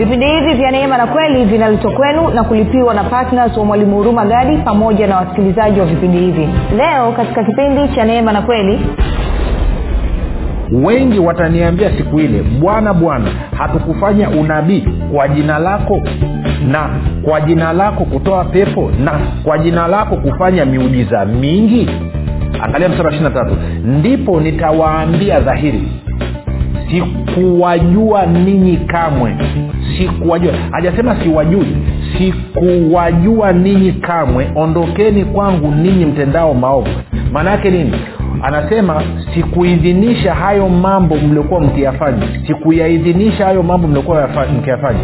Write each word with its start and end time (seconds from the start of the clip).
vipindi 0.00 0.26
hivi 0.26 0.54
vya 0.54 0.70
neema 0.70 0.96
na 0.98 1.06
kweli 1.06 1.44
vinaletwa 1.44 1.92
kwenu 1.92 2.30
na 2.30 2.44
kulipiwa 2.44 2.94
na 2.94 3.04
ptns 3.04 3.56
wa 3.56 3.64
mwalimu 3.64 3.96
huruma 3.96 4.24
gadi 4.26 4.56
pamoja 4.56 5.06
na 5.06 5.16
wasikilizaji 5.16 5.80
wa 5.80 5.86
vipindi 5.86 6.18
hivi. 6.18 6.48
Leo 6.76 7.12
katika 7.12 7.44
kipindi 7.44 7.94
cha 7.94 8.04
neema 8.04 8.32
na 8.32 8.42
kweli 8.42 8.80
wengi 10.72 11.18
wataniambia 11.18 11.96
siku 11.96 12.20
ile 12.20 12.42
bwana 12.42 12.94
bwana 12.94 13.30
hatukufanya 13.58 14.30
unabii 14.30 14.88
kwa 15.14 15.28
jina 15.28 15.58
lako 15.58 16.00
na 16.70 16.90
kwa 17.22 17.40
jina 17.40 17.72
lako 17.72 18.04
kutoa 18.04 18.44
pepo 18.44 18.90
na 19.04 19.12
kwa 19.44 19.58
jina 19.58 19.86
lako 19.88 20.16
kufanya 20.16 20.64
miujiza 20.64 21.24
mingi? 21.24 21.90
Angalia 22.62 22.88
ishiri 22.88 23.30
tatu. 23.34 23.56
Ndipo 23.84 24.40
nitawaambia 24.40 25.40
dhahiri 25.40 25.88
sikuwajua 26.90 28.26
ninyi 28.26 28.76
kamwe. 28.76 29.36
Sikuwajua. 29.98 30.52
Hajasema 30.70 31.16
siwajui. 31.22 31.76
Sikuwajua 32.18 33.52
ninyi 33.52 33.92
kamwe. 33.92 34.50
Ondokeni 34.54 35.24
kwangu 35.24 35.70
ninyi 35.74 36.04
mtendao 36.04 36.54
maovu. 36.54 36.88
Maana 37.32 37.50
yake 37.50 37.70
nini? 37.70 37.92
Anasema 38.42 39.02
sikuidhinisha 39.34 40.34
hayo 40.34 40.68
mambo 40.68 41.16
mliokuwa 41.16 41.60
mkiyafanya. 41.60 42.22
Sikuyaidhinisha 42.46 43.44
hayo 43.44 43.62
mambo 43.62 43.88
mliokuwa 43.88 44.28
mkiyafanya 44.58 45.00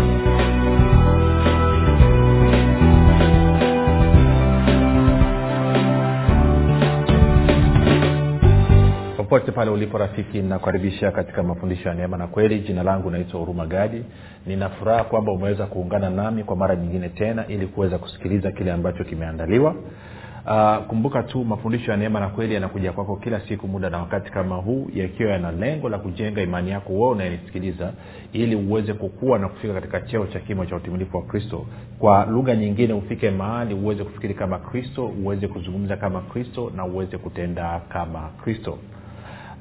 popote 9.36 9.52
pale 9.52 9.70
ulipo 9.70 9.98
rafiki 9.98 10.42
ninakukaribisha 10.42 11.10
katika 11.10 11.42
mafundisho 11.42 11.88
ya 11.88 11.94
neema 11.94 12.16
na 12.16 12.26
kweli. 12.26 12.58
Jina 12.60 12.82
langu 12.82 13.10
naitwa 13.10 13.40
huruma 13.40 13.66
gadi. 13.66 14.04
Ninafuraha 14.46 15.04
kwamba 15.04 15.32
umeweza 15.32 15.66
kuungana 15.66 16.10
nami 16.10 16.44
kwa 16.44 16.56
mara 16.56 16.76
nyingine 16.76 17.08
tena 17.08 17.46
ili 17.46 17.66
kuweza 17.66 17.98
kusikiliza 17.98 18.52
kile 18.52 18.72
ambacho 18.72 19.04
kimeandaliwa. 19.04 19.74
Uh, 20.46 20.76
kumbuka 20.86 21.22
tu 21.22 21.44
mafundisho 21.44 21.90
ya 21.90 21.96
neema 21.96 22.20
na 22.20 22.28
kweli 22.28 22.54
yanakuja 22.54 22.92
kwako 22.92 23.16
kila 23.16 23.40
siku 23.40 23.68
muda 23.68 23.90
na 23.90 23.98
wakati 23.98 24.30
kama 24.32 24.56
huu 24.56 24.90
yakiwa 24.94 25.30
yana 25.32 25.52
lengo 25.52 25.88
la 25.88 25.98
kujenga 25.98 26.42
imani 26.42 26.70
yako 26.70 26.92
wewe 26.92 27.08
unayenisikiliza 27.08 27.92
ili 28.32 28.56
uweze 28.56 28.92
kukua 28.94 29.38
na 29.38 29.48
kufika 29.48 29.74
katika 29.74 30.00
cheo 30.00 30.26
cha 30.26 30.40
kimo 30.40 30.66
cha 30.66 30.76
utimilifu 30.76 31.16
wa 31.16 31.22
kristo. 31.22 31.66
Kwa 31.98 32.24
lugha 32.26 32.56
nyingine 32.56 32.92
ufike 32.94 33.30
mahali 33.30 33.74
uweze 33.74 34.04
kufikiri 34.04 34.34
kama 34.34 34.58
kristo 34.58 35.06
uweze 35.06 35.48
kuzungumza 35.48 35.96
kama 35.96 36.20
kristo 36.20 36.72
na 36.76 36.84
uweze 36.84 37.18
kutenda 37.18 37.80
kama 37.88 38.28
kristo 38.44 38.78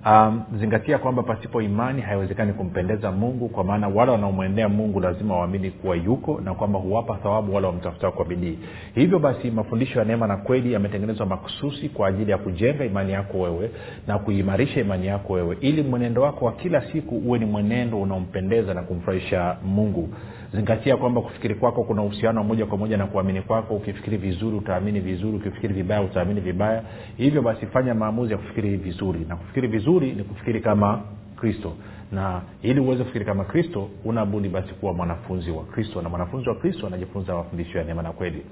um, 0.05 0.41
zingatia 0.59 0.97
kwamba 0.97 1.23
pasipo 1.23 1.61
imani 1.61 2.01
haiwezekani 2.01 2.53
kumpendeza 2.53 3.11
mungu 3.11 3.49
kwa 3.49 3.63
maana 3.63 3.87
wale 3.87 4.11
wanaomwendea 4.11 4.69
mungu 4.69 4.99
lazima 4.99 5.37
waamini 5.37 5.71
kuwa 5.71 5.95
yuko 5.95 6.41
na 6.43 6.53
kwamba 6.53 6.79
huwapa 6.79 7.15
thawabu 7.17 7.55
wale 7.55 7.67
wamtafutao 7.67 8.11
kwa 8.11 8.25
bidii. 8.25 8.59
Hivyo 8.95 9.19
basi 9.19 9.51
mafundisho 9.51 9.99
ya 9.99 10.05
neema 10.05 10.27
na 10.27 10.37
kweli 10.37 10.73
yametengenezwa 10.73 11.25
makususi 11.25 11.89
kwa 11.89 12.07
ajili 12.07 12.31
ya 12.31 12.37
kujenga 12.37 12.85
imani 12.85 13.11
yako 13.13 13.39
wewe 13.39 13.71
na 14.07 14.19
kuimarisha 14.19 14.79
imani 14.81 15.07
yako 15.07 15.33
wewe 15.33 15.57
ili 15.61 15.83
mwenendo 15.83 16.21
wako 16.21 16.45
wa 16.45 16.51
kila 16.51 16.81
siku 16.91 17.15
uwe 17.17 17.39
ni 17.39 17.45
mwenendo 17.45 18.01
unaompendeza 18.01 18.73
na 18.73 18.81
kumfurahisha 18.83 19.57
mungu. 19.65 20.09
Zingatia 20.53 20.97
kwamba 20.97 21.21
kufikiri 21.21 21.55
kwako 21.55 21.83
kuna 21.83 22.01
uhusiano 22.01 22.43
moja 22.43 22.65
kwa 22.65 22.77
moja 22.77 22.97
na 22.97 23.05
kuamini 23.07 23.41
kwako. 23.41 23.75
Ukifikiri 23.75 24.17
vizuri 24.17 24.57
utaamini 24.57 24.99
vizuri. 24.99 25.37
Ukifikiri 25.37 25.73
vibaya 25.73 26.01
utaamini 26.01 26.41
vibaya. 26.41 26.83
Hivyo 27.17 27.41
basi 27.41 27.65
fanya 27.65 27.93
maamuzi 27.95 28.31
ya 28.31 28.37
kufikiri 28.37 28.77
vizuri. 28.77 29.25
Na 29.29 29.35
kufikiri 29.35 29.67
vizuri 29.67 29.94
ni 29.99 30.23
kufikiri 30.23 30.61
kama 30.61 31.01
kristo. 31.35 31.73
Na 32.11 32.41
ili 32.61 32.79
uweze 32.79 33.03
kufikiri 33.03 33.25
kama 33.25 33.43
kristo 33.43 33.89
unabudi 34.05 34.49
basi 34.49 34.73
kuwa 34.73 34.93
mwanafunzi 34.93 35.51
wa 35.51 35.63
kristo. 35.63 36.01
Na 36.01 36.09
mwanafunzi 36.09 36.50
wa 36.50 36.56
kristo 36.56 36.88
anajifunza 36.88 37.35
mafundisho 37.35 37.78
ya 37.78 37.83
neema 37.83 38.01
na 38.01 38.11
kweli. 38.11 38.45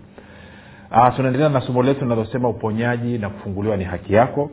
Tunaendelea 1.16 1.50
na 1.50 1.62
somo 1.62 1.84
letu 1.84 2.02
linalosema 2.04 2.50
uponyaji 2.50 3.18
na 3.18 3.30
kufunguliwa 3.30 3.78
ni 3.78 3.84
haki 3.84 4.14
yako. 4.14 4.50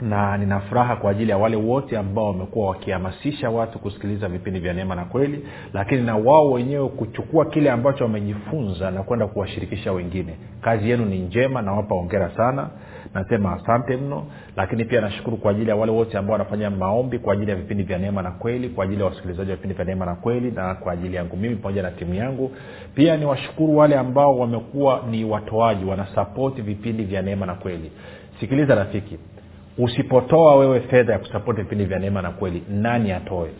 Na 0.00 0.38
nina 0.38 0.60
furaha 0.60 0.96
kwa 0.96 1.10
ajili 1.10 1.30
ya 1.30 1.38
wale 1.38 1.56
wote 1.56 1.98
ambao 1.98 2.26
wamekuwa 2.26 2.68
wakihamasisha 2.68 3.50
watu 3.50 3.78
kusikiliza 3.78 4.28
vipindi 4.28 4.60
vya 4.60 4.72
neema 4.72 4.94
na 4.94 5.04
kweli. 5.04 5.46
Lakini 5.72 6.02
na 6.02 6.16
wao 6.16 6.50
wenyewe 6.50 6.88
kuchukua 6.88 7.44
kile 7.44 7.70
ambacho 7.70 8.04
wamejifunza 8.04 8.90
na 8.90 9.02
kwenda 9.02 9.26
kuwashirikisha 9.26 9.92
wengine. 9.92 10.36
Kazi 10.60 10.90
yenu 10.90 11.04
ni 11.04 11.18
njema 11.18 11.62
nawapa 11.62 11.94
ongera 11.94 12.30
sana 12.36 12.68
nasema 13.16 13.52
asante 13.52 13.96
mno 13.96 14.26
lakini 14.56 14.84
pia 14.84 15.00
nashukuru 15.00 15.36
kwa 15.36 15.50
ajili 15.50 15.70
ya 15.70 15.76
wale 15.76 15.92
wote 15.92 16.18
ambao 16.18 16.32
wanafanya 16.32 16.70
maombi 16.70 17.18
kwa 17.18 17.32
ajili 17.32 17.50
ya 17.50 17.56
vipindi 17.56 17.82
vya 17.82 17.98
neema 17.98 18.22
na 18.22 18.30
kweli 18.30 18.68
kwa 18.68 18.84
ajili 18.84 19.00
ya 19.00 19.06
wasikilizaji 19.06 19.50
wa 19.50 19.56
vipindi 19.56 19.74
vya 19.74 19.84
neema 19.84 20.06
na 20.06 20.14
kweli 20.14 20.50
na 20.50 20.74
kwa 20.74 20.92
ajili 20.92 21.16
yangu 21.16 21.36
mimi 21.36 21.56
pamoja 21.56 21.82
na 21.82 21.90
timu 21.90 22.14
yangu. 22.14 22.52
Pia 22.94 23.16
niwashukuru 23.16 23.76
wale 23.76 23.96
ambao 23.98 24.38
wamekuwa 24.38 25.02
ni 25.10 25.24
watoaji 25.24 25.84
wanasapoti 25.84 26.62
vipindi 26.62 27.04
vya 27.04 27.22
neema 27.22 27.46
na 27.46 27.54
kweli. 27.54 27.92
Sikiliza 28.40 28.74
rafiki 28.74 29.18
usipotoa 29.78 30.56
wewe 30.56 30.80
fedha 30.80 31.12
ya 31.12 31.18
kusapoti 31.18 31.62
vipindi 31.62 31.84
vya 31.84 31.98
neema 31.98 32.22
na 32.22 32.30
kweli 32.30 32.62
nani 32.70 33.12
atoe 33.12 33.50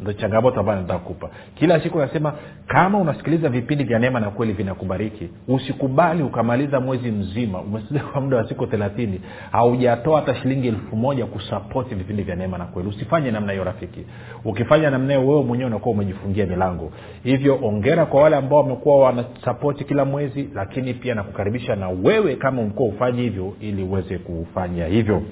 ndo 0.00 0.12
changamoto 0.12 0.60
ambayo 0.60 0.80
nataka 0.80 1.28
kila 1.54 1.80
siku 1.80 1.98
nasema 1.98 2.32
kama 2.66 2.98
unasikiliza 2.98 3.48
vipindi 3.48 3.84
vya 3.84 3.98
neema 3.98 4.20
na 4.20 4.30
kweli 4.30 4.52
vinakubariki 4.52 5.28
usikubali 5.48 6.22
ukamaliza 6.22 6.80
mwezi 6.80 7.10
mzima 7.10 7.60
umesikiliza 7.60 8.06
kwa 8.06 8.20
muda 8.20 8.36
wa 8.36 8.48
siku 8.48 8.66
thelathini 8.66 9.20
haujatoa 9.52 10.20
hata 10.20 10.34
shilingi 10.34 10.68
elfu 10.68 10.96
moja 10.96 11.26
kusapoti 11.26 11.94
vipindi 11.94 12.22
vya 12.22 12.36
neema 12.36 12.58
na 12.58 12.64
kweli. 12.64 12.88
Usifanye 12.88 13.30
namna 13.30 13.52
hiyo 13.52 13.64
rafiki. 13.64 14.00
Ukifanya 14.44 14.90
namna 14.90 15.14
hiyo 15.14 15.28
wewe 15.28 15.42
mwenyewe 15.42 15.70
unakuwa 15.70 15.94
umejifungia 15.94 16.46
milango. 16.46 16.92
Hivyo 17.22 17.58
ongera 17.62 18.06
kwa 18.06 18.22
wale 18.22 18.36
ambao 18.36 18.58
wamekuwa 18.58 18.98
wanasapoti 18.98 19.84
kila 19.84 20.04
mwezi 20.04 20.50
lakini 20.54 20.94
pia 20.94 21.14
nakukaribisha 21.14 21.76
na 21.76 21.88
wewe 21.88 22.36
kama 22.36 22.62
umekuwa 22.62 22.88
ufanyi 22.88 23.22
hivyo 23.22 23.52
ili 23.60 23.82
uweze 23.82 24.18
kufanya 24.18 24.86
hivyo 24.86 25.22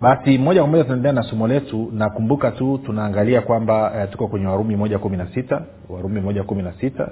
basi 0.00 0.38
moja 0.38 0.60
kwa 0.60 0.70
moja 0.70 0.82
tunaendelea 0.84 1.12
na 1.12 1.22
somo 1.22 1.48
letu. 1.48 1.90
Nakumbuka 1.92 2.50
tu 2.50 2.78
tunaangalia 2.86 3.40
kwamba 3.40 3.92
eh, 3.96 4.08
tuko 4.10 4.28
kwenye 4.28 4.46
warumi 4.46 4.76
moja 4.76 4.98
kumi 4.98 5.16
na 5.16 5.26
sita 5.26 5.62
warumi 5.88 6.20
moja 6.20 6.42
kumi 6.42 6.62
na 6.62 6.72
sita. 6.72 7.08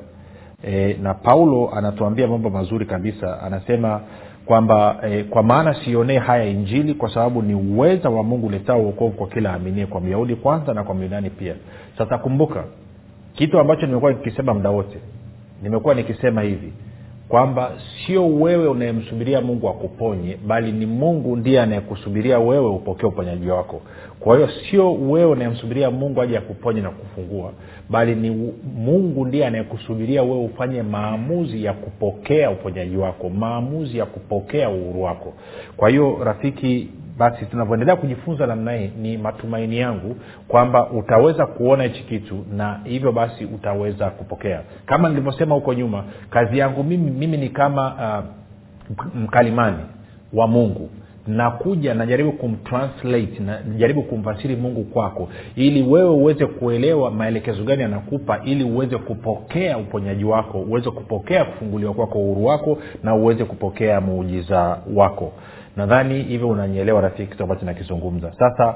E, 0.66 0.96
na 1.02 1.14
paulo 1.14 1.70
anatuambia 1.74 2.26
mambo 2.28 2.50
mazuri 2.50 2.86
kabisa. 2.86 3.42
Anasema 3.42 4.00
kwamba 4.46 4.96
eh, 5.02 5.24
kwa 5.28 5.42
maana 5.42 5.74
sionee 5.84 6.18
haya 6.18 6.44
injili 6.44 6.94
kwa 6.94 7.14
sababu 7.14 7.42
ni 7.42 7.54
uweza 7.54 8.10
wa 8.10 8.22
mungu 8.22 8.46
uletao 8.46 8.80
uokovu 8.82 9.12
kwa 9.16 9.26
kila 9.28 9.52
aminie 9.52 9.86
kwa 9.86 10.00
myahudi 10.00 10.36
kwanza 10.36 10.74
na 10.74 10.84
kwa 10.84 10.94
myunani 10.94 11.30
pia. 11.30 11.54
Sasa 11.98 12.18
kumbuka 12.18 12.64
kitu 13.32 13.58
ambacho 13.58 13.86
nimekuwa 13.86 14.12
nikisema 14.12 14.54
muda 14.54 14.70
wote 14.70 14.98
nimekuwa 15.62 15.94
nikisema 15.94 16.42
hivi 16.42 16.72
kwamba 17.28 17.72
sio 18.06 18.28
wewe 18.28 18.68
unayemsubiria 18.68 19.40
mungu 19.40 19.68
akuponye 19.68 20.36
bali 20.46 20.72
ni 20.72 20.86
mungu 20.86 21.36
ndiye 21.36 21.60
anayekusubiria 21.60 22.38
wewe 22.38 22.68
upokee 22.68 23.06
uponyaji 23.06 23.48
wako. 23.48 23.80
Kwa 24.20 24.36
hiyo 24.36 24.48
sio 24.70 24.94
wewe 24.94 25.30
unayemsubiria 25.30 25.90
mungu 25.90 26.22
aje 26.22 26.38
akuponye 26.38 26.80
na 26.80 26.90
kufungua 26.90 27.52
bali 27.90 28.14
ni 28.14 28.54
mungu 28.76 29.26
ndiye 29.26 29.46
anayekusubiria 29.46 30.22
wewe 30.22 30.44
ufanye 30.44 30.82
maamuzi 30.82 31.64
ya 31.64 31.72
kupokea 31.72 32.50
uponyaji 32.50 32.96
wako 32.96 33.28
maamuzi 33.28 33.98
ya 33.98 34.06
kupokea 34.06 34.70
uhuru 34.70 35.02
wako. 35.02 35.32
Kwa 35.76 35.88
hiyo 35.90 36.18
rafiki 36.24 36.88
basi 37.18 37.46
tunavyoendelea 37.46 37.96
kujifunza 37.96 38.46
namna 38.46 38.72
hii 38.72 38.90
ni 39.00 39.18
matumaini 39.18 39.78
yangu 39.78 40.16
kwamba 40.48 40.90
utaweza 40.90 41.46
kuona 41.46 41.84
hichi 41.84 42.02
kitu 42.02 42.44
na 42.52 42.80
hivyo 42.84 43.12
basi 43.12 43.44
utaweza 43.44 44.10
kupokea. 44.10 44.62
Kama 44.86 45.08
nilivyosema 45.08 45.54
huko 45.54 45.74
nyuma 45.74 46.04
kazi 46.30 46.58
yangu 46.58 46.84
mimi 46.84 47.10
mimi 47.10 47.36
ni 47.36 47.48
kama 47.48 47.94
uh, 47.94 48.24
mkalimani 49.14 49.78
wa 50.32 50.46
mungu 50.46 50.90
nakuja 51.26 51.94
najaribu 51.94 52.32
kumtranslate 52.32 53.40
najaribu 53.40 54.02
kumfasiri 54.02 54.56
mungu 54.56 54.84
kwako. 54.84 55.28
Ili 55.56 55.82
wewe 55.82 56.10
uweze 56.10 56.46
kuelewa 56.46 57.10
maelekezo 57.10 57.64
gani 57.64 57.82
anakupa 57.82 58.40
ili 58.44 58.64
uweze 58.64 58.98
kupokea 58.98 59.78
uponyaji 59.78 60.24
wako 60.24 60.58
uweze 60.60 60.90
kupokea 60.90 61.44
kufunguliwa 61.44 61.94
kwako 61.94 62.18
uhuru 62.18 62.44
wako 62.44 62.78
na 63.02 63.14
uweze 63.14 63.44
kupokea 63.44 64.00
muujiza 64.00 64.78
wako. 64.94 65.32
Nadhani 65.76 66.22
hivyo 66.22 66.48
unanyeelewa 66.48 67.00
rafiki 67.00 67.30
kitu 67.30 67.42
ambacho 67.42 67.66
nakizungumza. 67.66 68.32
Sasa 68.38 68.74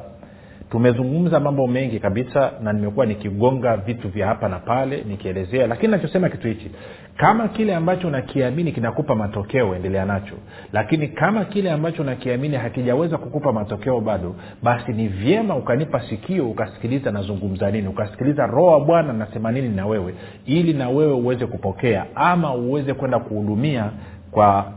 tumezungumza 0.71 1.41
mambo 1.41 1.67
mengi 1.67 1.99
kabisa 2.01 2.53
na 2.63 2.73
nimekuwa 2.73 3.07
nikigonga 3.07 3.77
vitu 3.77 4.09
vya 4.09 4.27
hapa 4.27 4.49
na 4.49 4.59
pale 4.59 5.05
nikielezea. 5.09 5.67
Lakini 5.67 5.93
nachosema 5.93 6.29
kitu 6.29 6.49
hichi 6.49 6.71
kama 7.17 7.49
kile 7.49 7.75
ambacho 7.75 8.11
nakiamini 8.11 8.73
kinakupa 8.73 9.15
matokeo 9.15 9.75
endelea 9.75 10.05
nacho. 10.05 10.35
Lakini 10.73 11.09
kama 11.09 11.45
kile 11.45 11.71
ambacho 11.71 12.05
nakiamini 12.05 12.57
hakijaweza 12.57 13.19
kukupa 13.19 13.53
matokeo 13.53 14.01
bado 14.01 14.35
basi 14.63 14.93
ni 14.93 15.09
vyema 15.09 15.57
ukanipa 15.57 16.01
sikio 16.01 16.51
ukasikiliza 16.51 17.11
nazungumza 17.11 17.71
nini 17.71 17.89
ukasikiliza 17.89 18.47
roho 18.47 18.67
wa 18.67 18.81
bwana 18.81 19.13
nasema 19.13 19.53
nini 19.53 19.69
na 19.69 19.87
wewe 19.87 20.15
ili 20.47 20.73
na 20.73 20.91
wewe 20.91 21.13
uweze 21.13 21.47
kupokea 21.47 22.07
ama 22.15 22.55
uweze 22.55 22.95
kwenda 22.95 23.19
kuhudumia 23.19 23.91
kwa 24.31 24.73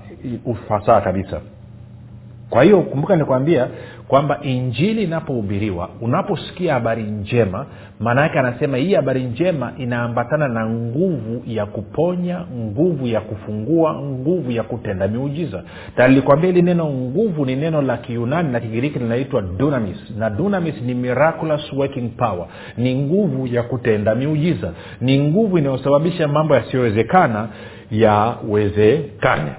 ufasaha 0.46 1.02
kabisa 1.02 1.42
kwa 2.52 2.64
hiyo 2.64 2.82
kumbuka 2.82 3.16
nikwambia 3.16 3.68
kwamba 4.08 4.40
injili 4.42 5.04
inapohubiriwa 5.04 5.90
unaposikia 6.02 6.74
habari 6.74 7.04
njema 7.04 7.66
maana 8.00 8.22
yake 8.22 8.40
anasema 8.40 8.78
hii 8.78 8.94
habari 8.94 9.24
njema 9.24 9.72
inaambatana 9.78 10.48
na 10.48 10.66
nguvu 10.70 11.44
ya 11.48 11.66
kuponya 11.66 12.42
nguvu 12.58 13.08
ya 13.08 13.22
kufungua 13.22 13.94
nguvu 14.02 14.52
ya 14.52 14.64
kutenda 14.64 15.08
miujiza. 15.08 15.64
Na 15.98 16.08
nilikwambia 16.08 16.48
hili 16.50 16.62
neno 16.62 16.86
nguvu 16.86 17.46
ni 17.46 17.56
neno 17.56 17.82
la 17.82 17.98
kiunani 17.98 18.52
na 18.52 18.60
kigiriki 18.60 19.00
linaitwa 19.00 19.42
dunamis 19.42 19.98
na 20.18 20.30
dunamis 20.30 20.76
ni 20.86 20.94
miraculous 20.94 21.74
working 21.74 22.10
power. 22.10 22.46
Ni 22.78 22.96
nguvu 22.96 23.48
ya 23.48 23.64
kutenda 23.64 24.16
miujiza. 24.16 24.72
Ni 25.02 25.20
nguvu 25.20 25.58
inayosababisha 25.58 26.28
mambo 26.28 26.56
yasiyowezekana 26.56 27.48
yawezekane 27.92 29.52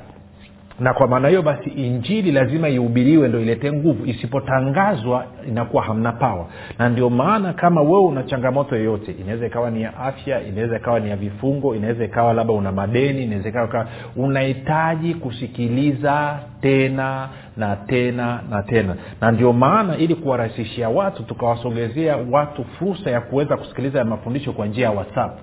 na 0.80 0.94
kwa 0.94 1.08
maana 1.08 1.28
hiyo 1.28 1.42
basi 1.42 1.70
injili 1.70 2.32
lazima 2.32 2.69
ihubiriwe 2.69 3.28
ndo 3.28 3.40
iletee 3.40 3.72
nguvu. 3.72 4.06
Isipotangazwa 4.06 5.24
inakuwa 5.48 5.82
hamna 5.82 6.12
pawa 6.12 6.46
na 6.78 6.88
ndio 6.88 7.10
maana 7.10 7.52
kama 7.52 7.82
wewe 7.82 8.00
una 8.04 8.22
changamoto 8.22 8.76
yoyote 8.76 9.12
inaweza 9.20 9.46
ikawa 9.46 9.70
ni 9.70 9.82
ya 9.82 9.96
afya 9.96 10.42
inaweza 10.42 10.76
ikawa 10.76 11.00
ni 11.00 11.10
ya 11.10 11.16
vifungo 11.16 11.74
inaweza 11.76 12.04
ikawa 12.04 12.32
labda 12.32 12.52
una 12.52 12.72
madeni 12.72 13.22
inaweza 13.24 13.48
ikawa 13.48 13.86
unahitaji 14.16 15.14
kusikiliza 15.14 16.38
tena 16.60 17.28
na 17.56 17.76
tena 17.76 18.40
na 18.50 18.62
tena. 18.62 18.96
Na 19.20 19.30
ndio 19.32 19.52
maana 19.52 19.96
ili 19.96 20.14
kuwarahisishia 20.14 20.88
watu 20.88 21.22
tukawasogezea 21.22 22.16
watu 22.30 22.64
fursa 22.64 23.10
ya 23.10 23.20
kuweza 23.20 23.56
kusikiliza 23.56 23.98
ya 23.98 24.04
mafundisho 24.04 24.52
kwa 24.52 24.66
njia 24.66 24.84
ya 24.84 24.90
whatsapp 24.92 25.38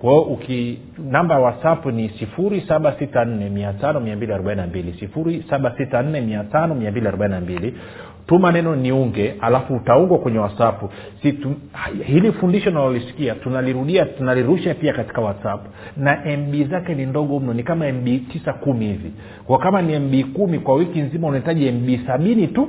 kwa 0.00 0.10
hiyo 0.10 0.22
uki 0.22 0.78
namba 1.10 1.34
ya 1.34 1.40
whatsapp 1.40 1.86
ni 1.86 2.08
sifuri 2.08 2.60
saba 2.68 2.92
sita 2.98 3.24
nne 3.24 3.48
mia 3.48 3.72
tano 3.72 4.00
mia 4.00 4.16
mbili 4.16 4.32
arobaini 4.32 4.60
na 4.60 4.66
mbili 4.66 4.92
sifuri 5.00 5.44
saba 5.50 5.74
sita 5.76 6.02
nne 6.02 6.20
mia 6.20 6.44
tano 6.44 6.74
mia 6.74 6.90
mbili 6.90 7.08
arobaini 7.08 7.34
na 7.34 7.40
mbili. 7.40 7.74
Tuma 8.26 8.52
neno 8.52 8.76
niunge 8.76 9.34
alafu 9.40 9.74
utaungwa 9.74 10.18
kwenye 10.18 10.38
whatsapp. 10.38 10.82
Si 11.22 11.32
tu, 11.32 11.54
hili 12.06 12.32
fundisho 12.32 12.70
nalolisikia 12.70 13.34
tunalirudia 13.34 14.04
tunalirusha 14.06 14.74
pia 14.74 14.92
katika 14.92 15.20
whatsapp. 15.20 15.60
Na 15.96 16.18
mb 16.38 16.70
zake 16.70 16.94
ni 16.94 17.06
ndogo 17.06 17.40
mno 17.40 17.54
ni 17.54 17.62
kama 17.62 17.92
mb 17.92 18.06
tisa 18.32 18.52
kumi 18.52 18.86
hivi. 18.86 19.12
Kwa 19.46 19.58
kama 19.58 19.82
ni 19.82 19.98
mb 19.98 20.32
kumi 20.32 20.58
kwa 20.58 20.74
wiki 20.74 21.00
nzima 21.00 21.28
unahitaji 21.28 21.70
mb 21.72 22.06
sabini 22.06 22.46
tu 22.48 22.68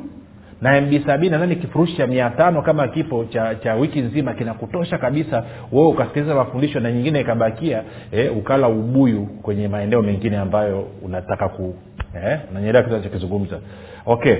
na 0.62 0.82
mb 0.82 1.06
sabini 1.06 1.30
nadhani 1.32 1.56
kifurushi 1.56 1.98
cha 1.98 2.08
mia 2.08 2.30
tano 2.30 2.62
kama 2.62 2.88
kipo 2.88 3.26
cha 3.26 3.56
cha 3.56 3.76
wiki 3.76 4.02
nzima 4.02 4.34
kinakutosha 4.34 4.98
kabisa 4.98 5.44
wewe 5.72 5.88
ukasikiliza 5.88 6.36
mafundisho 6.36 6.80
na 6.80 6.92
nyingine 6.92 7.20
ikabakia 7.22 7.84
eh, 8.12 8.38
ukala 8.38 8.68
ubuyu 8.68 9.26
kwenye 9.26 9.68
maeneo 9.68 10.02
mengine 10.02 10.38
ambayo 10.38 10.88
unataka 11.02 11.50
ku 11.50 11.76
eh, 12.26 12.40
nanyelewa 12.54 12.84
kitu 12.84 12.96
nachokizungumza 12.96 13.60
okay. 14.06 14.36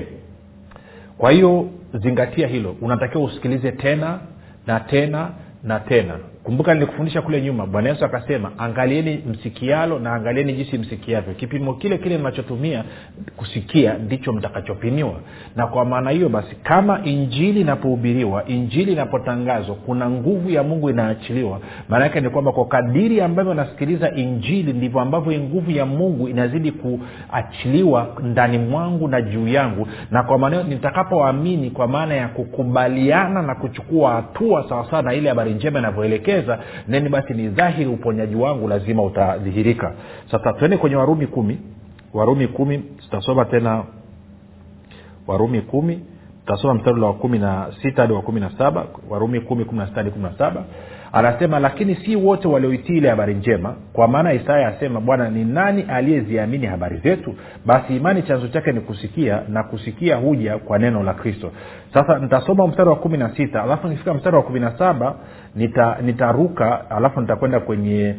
Kwa 1.18 1.30
hiyo 1.30 1.68
zingatia 1.94 2.46
hilo. 2.46 2.76
Unatakiwa 2.80 3.24
usikilize 3.24 3.72
tena 3.72 4.18
na 4.66 4.80
tena 4.80 5.30
na 5.64 5.80
tena 5.80 6.14
kumbuka 6.44 6.74
nilikufundisha 6.74 7.22
kule 7.22 7.42
nyuma 7.42 7.66
bwana 7.66 7.88
yesu 7.88 8.04
akasema 8.04 8.50
angalieni 8.58 9.22
msikialo 9.30 9.98
na 9.98 10.12
angalieni 10.14 10.52
jinsi 10.52 10.78
msikiavyo. 10.78 11.34
Kipimo 11.34 11.74
kile 11.74 11.98
kile 11.98 12.18
mnachotumia 12.18 12.84
kusikia 13.36 13.94
ndicho 13.94 14.32
mtakachopimiwa. 14.32 15.14
Na 15.56 15.66
kwa 15.66 15.84
maana 15.84 16.10
hiyo 16.10 16.28
basi 16.28 16.56
kama 16.62 17.04
injili 17.04 17.60
inapohubiriwa 17.60 18.44
injili 18.46 18.92
inapotangazwa 18.92 19.74
kuna 19.74 20.10
nguvu 20.10 20.50
ya 20.50 20.62
mungu 20.62 20.90
inaachiliwa. 20.90 21.60
Maana 21.88 22.04
yake 22.04 22.20
ni 22.20 22.30
kwamba 22.30 22.52
kwa 22.52 22.66
kadiri 22.66 23.20
ambavyo 23.20 23.54
nasikiliza 23.54 24.10
injili 24.14 24.72
ndivyo 24.72 25.00
ambavyo 25.00 25.40
nguvu 25.40 25.70
ya 25.70 25.86
mungu 25.86 26.28
inazidi 26.28 26.72
kuachiliwa 26.72 28.16
ndani 28.22 28.58
mwangu 28.58 29.08
na 29.08 29.22
juu 29.22 29.48
yangu. 29.48 29.86
Na 30.10 30.22
kwa 30.22 30.38
maana 30.38 30.56
hiyo 30.56 30.68
nitakapoamini 30.68 31.70
kwa 31.70 31.88
maana 31.88 32.14
ya 32.14 32.28
kukubaliana 32.28 33.42
na 33.42 33.54
kuchukua 33.54 34.12
hatua 34.12 34.68
sawasawa 34.68 35.02
na 35.02 35.14
ile 35.14 35.28
habari 35.28 35.54
njema 35.54 35.78
inavyoelekea 35.78 36.31
kuelekeza 36.32 36.58
neni 36.88 37.08
basi 37.08 37.34
ni 37.34 37.48
dhahiri 37.48 37.86
uponyaji 37.90 38.34
wangu 38.36 38.68
lazima 38.68 39.02
utadhihirika. 39.02 39.92
Sasa 40.30 40.52
tuende 40.52 40.76
kwenye 40.76 40.96
warumi 40.96 41.26
kumi. 41.26 41.58
Warumi 42.14 42.46
kumi 42.48 42.78
tutasoma 42.78 43.44
tena. 43.44 43.84
Warumi 45.26 45.60
kumi 45.60 46.00
tutasoma 46.40 46.74
mstari 46.74 47.00
wa 47.00 47.14
kumi 47.14 47.38
na 47.38 47.66
sita 47.82 48.02
hadi 48.02 48.14
wa 48.14 48.22
kumi 48.22 48.40
na 48.40 48.50
saba. 48.58 48.86
Warumi 49.10 49.40
kumi 49.40 49.64
kumi 49.64 49.78
na 49.78 49.86
sita 49.86 49.96
hadi 49.96 50.10
kumi 50.10 50.24
na 50.24 50.38
saba 50.38 50.64
anasema 51.12 51.58
lakini 51.58 51.94
si 51.94 52.16
wote 52.16 52.48
walioitii 52.48 52.96
ile 52.96 53.08
habari 53.10 53.34
njema. 53.34 53.74
Kwa 53.92 54.08
maana 54.08 54.32
isaya 54.32 54.68
asema 54.68 55.00
bwana 55.00 55.28
ni 55.30 55.44
nani 55.44 55.82
aliyeziamini 55.82 56.66
habari 56.66 56.96
zetu? 56.96 57.34
Basi 57.66 57.96
imani 57.96 58.22
chanzo 58.22 58.48
chake 58.48 58.72
ni 58.72 58.80
kusikia 58.80 59.42
na 59.48 59.62
kusikia 59.62 60.16
huja 60.16 60.58
kwa 60.58 60.78
neno 60.78 61.02
la 61.02 61.14
kristo. 61.14 61.50
Sasa 61.94 62.18
nitasoma 62.18 62.66
mstari 62.66 62.88
wa 62.88 62.96
kumi 62.96 63.18
na 63.18 63.28
sita 63.36 63.62
alafu 63.62 63.88
nikifika 63.88 64.14
mstari 64.14 64.36
wa 64.36 64.42
kumi 64.42 64.60
na 64.60 64.78
saba 64.78 65.14
nita, 65.56 65.96
nitaruka 66.02 66.90
alafu 66.90 67.20
nitakwenda 67.20 67.60
kwenye 67.60 68.14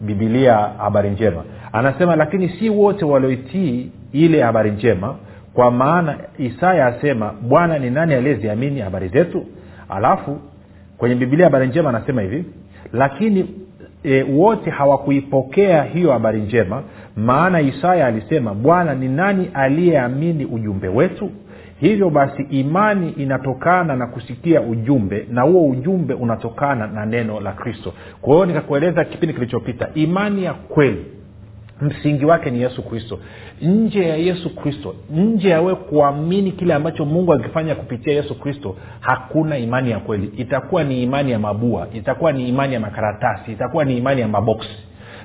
bibilia 0.00 0.54
habari 0.56 1.10
njema. 1.10 1.44
Anasema 1.72 2.16
lakini 2.16 2.48
si 2.48 2.68
wote 2.70 3.04
walioitii 3.04 3.90
ile 4.12 4.42
habari 4.42 4.70
njema. 4.70 5.16
Kwa 5.54 5.70
maana 5.70 6.16
isaya 6.38 6.86
asema 6.86 7.34
bwana 7.42 7.78
ni 7.78 7.90
nani 7.90 8.14
aliyeziamini 8.14 8.80
habari 8.80 9.08
zetu? 9.08 9.46
Alafu 9.88 10.38
kwenye 11.02 11.14
bibilia 11.14 11.46
habari 11.46 11.66
njema 11.66 11.88
anasema 11.88 12.22
hivi 12.22 12.44
lakini 12.92 13.50
e, 14.02 14.22
wote 14.22 14.70
hawakuipokea 14.70 15.82
hiyo 15.82 16.12
habari 16.12 16.40
njema 16.40 16.82
maana 17.16 17.60
isaya 17.60 18.06
alisema 18.06 18.54
bwana 18.54 18.94
ni 18.94 19.08
nani 19.08 19.50
aliyeamini 19.54 20.44
ujumbe 20.44 20.88
wetu 20.88 21.30
hivyo 21.80 22.10
basi 22.10 22.42
imani 22.42 23.10
inatokana 23.10 23.96
na 23.96 24.06
kusikia 24.06 24.60
ujumbe 24.60 25.26
na 25.30 25.42
huo 25.42 25.68
ujumbe 25.68 26.14
unatokana 26.14 26.86
na 26.86 27.06
neno 27.06 27.40
la 27.40 27.52
kristo. 27.52 27.92
Kwa 28.20 28.34
hiyo 28.34 28.46
nikakueleza 28.46 29.04
kipindi 29.04 29.34
kilichopita 29.34 29.88
imani 29.94 30.44
ya 30.44 30.54
kweli 30.54 31.06
msingi 31.82 32.24
wake 32.24 32.50
ni 32.50 32.62
yesu 32.62 32.82
kristo. 32.82 33.18
Nje 33.62 34.08
ya 34.08 34.16
yesu 34.16 34.54
kristo 34.56 34.94
nje 35.10 35.48
ya 35.48 35.60
wewe 35.60 35.74
kuamini 35.74 36.52
kile 36.52 36.74
ambacho 36.74 37.04
mungu 37.04 37.32
akifanya 37.32 37.74
kupitia 37.74 38.12
yesu 38.14 38.34
kristo 38.40 38.76
hakuna 39.00 39.58
imani 39.58 39.90
ya 39.90 39.98
kweli. 39.98 40.26
Itakuwa 40.36 40.84
ni 40.84 41.02
imani 41.02 41.30
ya 41.32 41.38
mabua 41.38 41.88
itakuwa 41.94 42.32
ni 42.32 42.48
imani 42.48 42.74
ya 42.74 42.80
makaratasi 42.80 43.52
itakuwa 43.52 43.84
ni 43.84 43.96
imani 43.96 44.20
ya 44.20 44.28
maboksi. 44.28 44.78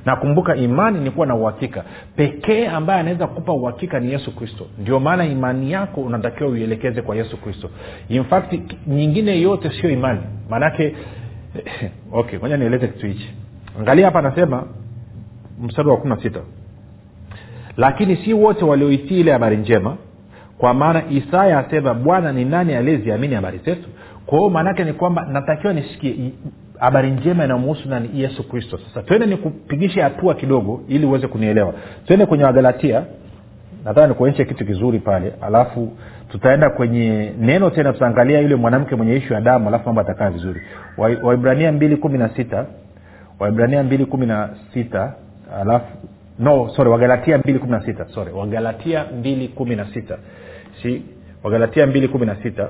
Nakumbuka 0.05 0.55
imani 0.55 0.99
ni 0.99 1.11
kuwa 1.11 1.27
na 1.27 1.35
uhakika. 1.35 1.83
Pekee 2.15 2.67
ambaye 2.67 2.99
anaweza 2.99 3.27
kukupa 3.27 3.53
uhakika 3.53 3.99
ni 3.99 4.11
yesu 4.11 4.35
kristo. 4.35 4.65
Ndio 4.79 4.99
maana 4.99 5.25
imani 5.25 5.71
yako 5.71 6.01
unatakiwa 6.01 6.49
uielekeze 6.49 7.01
kwa 7.01 7.15
yesu 7.15 7.37
kristo. 7.37 7.69
Infact 8.09 8.53
nyingine 8.87 9.41
yote 9.41 9.71
sio 9.81 9.89
imani. 9.89 10.19
Maanake 10.49 10.95
okay 12.11 12.39
nieleze 12.57 12.87
kitu 12.87 13.07
hichi. 13.07 13.33
Angalia 13.79 14.05
hapa 14.05 14.19
anasema 14.19 14.67
mstari 15.61 15.89
wa 15.89 15.97
kumi 15.97 16.15
na 16.15 16.21
sita. 16.21 16.39
Lakini 17.77 18.15
si 18.15 18.33
wote 18.33 18.65
walioitii 18.65 19.19
ile 19.19 19.31
habari 19.31 19.57
njema 19.57 19.97
kwa 20.57 20.73
maana 20.73 21.03
isaya 21.09 21.59
asema 21.59 21.93
bwana 21.93 22.31
ni 22.31 22.45
nani 22.45 22.73
aliyeziamini 22.75 23.35
habari 23.35 23.57
zetu? 23.65 23.89
Kwa 24.25 24.37
hiyo 24.37 24.49
maanaake 24.49 24.83
ni 24.83 24.93
kwamba 24.93 25.25
natakiwa 25.31 25.73
nisikie 25.73 26.31
habari 26.79 27.11
njema 27.11 27.45
inayomuhusu 27.45 27.89
nani? 27.89 28.09
Yesu 28.13 28.49
kristo. 28.49 28.77
Sasa 28.77 29.01
twende 29.03 29.25
nikupigishe 29.25 30.01
hatua 30.01 30.33
kidogo 30.35 30.81
ili 30.87 31.05
uweze 31.05 31.27
kunielewa. 31.27 31.73
Twende 32.05 32.25
kwenye 32.25 32.43
wagalatia. 32.43 33.03
Nataka 33.85 34.07
nikuonyeshe 34.07 34.45
kitu 34.45 34.65
kizuri 34.65 34.99
pale. 34.99 35.33
Alafu 35.41 35.91
tutaenda 36.31 36.69
kwenye 36.69 37.33
neno 37.39 37.69
tena 37.69 37.93
tutaangalia 37.93 38.39
yule 38.39 38.55
mwanamke 38.55 38.95
mwenye 38.95 39.15
ishu 39.15 39.33
ya 39.33 39.41
damu 39.41 39.67
alafu 39.67 39.85
mambo 39.85 40.01
atakaa 40.01 40.29
vizuri. 40.29 40.61
Waibrania 41.23 41.71
mbili 41.71 41.97
kumi 41.97 42.17
na 42.17 42.29
sita. 42.29 42.65
Waibrania 43.39 43.83
mbili 43.83 44.05
kumi 44.05 44.25
na 44.25 44.49
sita 44.73 45.13
alafu 45.61 45.85
no 46.39 46.69
sorry 46.75 46.89
wagalatia 46.89 47.37
mbili 47.37 47.59
kumi 47.59 47.71
na 47.71 47.81
sita 47.85 48.05
sorry 48.05 48.31
wagalatia 48.33 49.05
mbili 49.19 49.47
kumi 49.47 49.75
na 49.75 49.85
sita. 49.93 50.17
Si 50.81 51.01
wagalatia 51.43 51.87
mbili 51.87 52.07
kumi 52.07 52.25
na 52.25 52.35
sita 52.35 52.69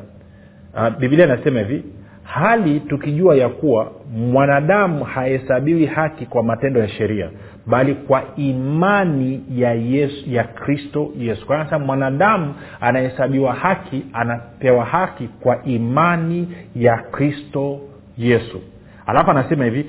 uh, 0.73 0.89
biblia 0.99 1.25
inasema 1.25 1.59
hivi 1.59 1.83
hali 2.23 2.79
tukijua 2.79 3.35
ya 3.35 3.49
kuwa 3.49 3.91
mwanadamu 4.13 5.03
hahesabiwi 5.03 5.85
haki 5.85 6.25
kwa 6.25 6.43
matendo 6.43 6.79
ya 6.79 6.87
sheria 6.87 7.29
bali 7.65 7.95
kwa 7.95 8.23
imani 8.35 9.43
ya 9.51 9.73
yesu 9.73 10.29
ya 10.29 10.43
kristo 10.43 11.09
yesu. 11.17 11.45
Kwa 11.47 11.63
sasa 11.63 11.79
mwanadamu 11.79 12.53
anahesabiwa 12.81 13.53
haki 13.53 14.03
anapewa 14.13 14.85
haki 14.85 15.27
kwa 15.27 15.63
imani 15.63 16.47
ya 16.75 16.97
kristo 16.97 17.79
yesu. 18.17 18.61
Alafu 19.05 19.31
anasema 19.31 19.65
hivi 19.65 19.85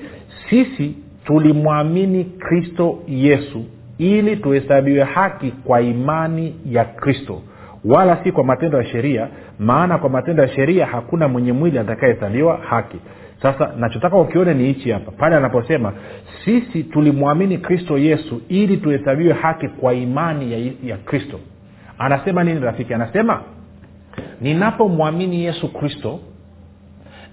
sisi 0.49 0.95
tulimwamini 1.29 2.23
kristo 2.23 2.99
yesu 3.07 3.65
ili 3.97 4.35
tuhesabiwe 4.37 5.03
haki 5.03 5.51
kwa 5.51 5.81
imani 5.81 6.55
ya 6.65 6.85
kristo. 6.85 7.41
Wala 7.85 8.23
si 8.23 8.31
kwa 8.31 8.43
matendo 8.43 8.77
ya 8.77 8.85
sheria 8.85 9.27
maana 9.59 9.97
kwa 9.97 10.09
matendo 10.09 10.43
ya 10.43 10.49
sheria 10.49 10.85
hakuna 10.85 11.27
mwenye 11.27 11.53
mwili 11.53 11.79
atakayehesabiwa 11.79 12.57
haki. 12.57 12.97
Sasa 13.41 13.73
nachotaka 13.77 14.17
ukione 14.17 14.53
ni 14.53 14.63
hichi 14.65 14.91
hapa. 14.91 15.11
Pale 15.11 15.35
anaposema 15.35 15.93
sisi 16.45 16.83
tulimwamini 16.83 17.57
kristo 17.57 17.97
yesu 17.97 18.41
ili 18.49 18.77
tuhesabiwe 18.77 19.33
haki 19.33 19.67
kwa 19.67 19.93
imani 19.93 20.51
ya, 20.51 20.71
ya 20.83 20.97
kristo. 20.97 21.39
Anasema 21.97 22.43
nini 22.43 22.59
rafiki? 22.59 22.93
Anasema 22.93 23.41
ninapomwamini 24.41 25.43
yesu 25.45 25.73
kristo 25.73 26.19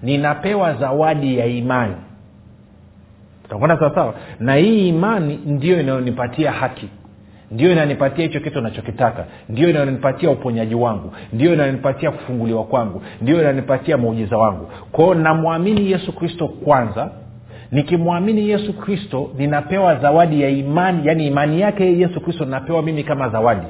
ninapewa 0.03 0.73
zawadi 0.73 1.37
ya 1.37 1.45
imani 1.45 1.95
utakwenda 3.47 3.79
sawasawa 3.79 4.13
na 4.39 4.55
hii 4.55 4.89
imani 4.89 5.39
ndiyo 5.45 5.79
inayonipatia 5.81 6.51
haki. 6.51 6.89
Ndio 7.51 7.71
inanipatia 7.71 8.25
hicho 8.25 8.39
kitu 8.39 8.61
nachokitaka 8.61 9.25
ndio 9.49 9.69
inanipatia 9.69 10.29
uponyaji 10.31 10.75
wangu. 10.75 11.11
Ndio 11.33 11.53
inanipatia 11.53 12.11
kufunguliwa 12.11 12.63
kwangu. 12.63 13.01
Ndio 13.21 13.41
inanipatia 13.41 13.97
muujiza 13.97 14.37
wangu. 14.37 14.67
Kwao 14.91 15.13
namwamini 15.15 15.91
yesu 15.91 16.11
kristo 16.15 16.47
kwanza. 16.47 17.11
Nikimwamini 17.71 18.49
yesu 18.49 18.73
kristo 18.73 19.29
ninapewa 19.37 19.95
zawadi 19.95 20.41
ya 20.41 20.49
imani. 20.49 21.07
Yaani 21.07 21.27
imani 21.27 21.61
yake 21.61 21.97
yesu 21.99 22.21
kristo 22.21 22.45
ninapewa 22.45 22.81
mimi 22.81 23.03
kama 23.03 23.29
zawadi. 23.29 23.67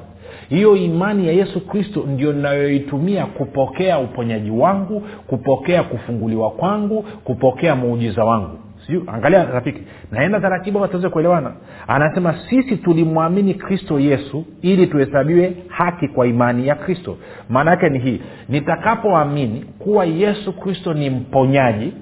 Hiyo 0.50 0.76
imani 0.76 1.28
ya 1.28 1.34
yesu 1.34 1.68
kristo 1.68 2.04
ndio 2.08 2.32
inayoitumia 2.32 3.26
kupokea 3.26 4.00
uponyaji 4.00 4.52
wangu 4.52 5.04
kupokea 5.28 5.84
kufunguliwa 5.84 6.52
kwangu 6.52 7.02
kupokea 7.24 7.76
muujiza 7.76 8.24
wangu 8.26 8.58
Sijui, 8.88 9.04
angalia 9.08 9.44
rafiki 9.46 9.82
naenda 10.12 10.40
taratibu 10.40 10.80
hapa 10.80 10.92
tuweze 10.92 11.10
kuelewana. 11.10 11.52
Anasema 11.88 12.36
sisi 12.50 12.78
tulimwamini 12.78 13.54
kristo 13.54 14.00
yesu 14.00 14.46
ili 14.62 14.88
tuhesabiwe 14.88 15.54
haki 15.68 16.08
kwa 16.08 16.28
imani 16.28 16.68
ya 16.68 16.76
kristo. 16.76 17.18
Maana 17.50 17.72
yake 17.72 17.90
ni 17.90 18.00
hii 18.00 18.22
nitakapoamini 18.50 19.66
kuwa 19.80 20.06
yesu 20.06 20.54
kristo 20.54 20.94
ni 20.94 21.10
mponyaji 21.10 21.94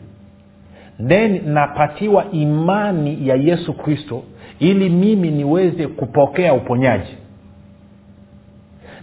then 1.08 1.42
napatiwa 1.46 2.26
imani 2.32 3.28
ya 3.28 3.36
yesu 3.36 3.74
kristo 3.74 4.24
ili 4.60 4.90
mimi 4.90 5.32
niweze 5.32 5.88
kupokea 5.88 6.54
uponyaji 6.54 7.18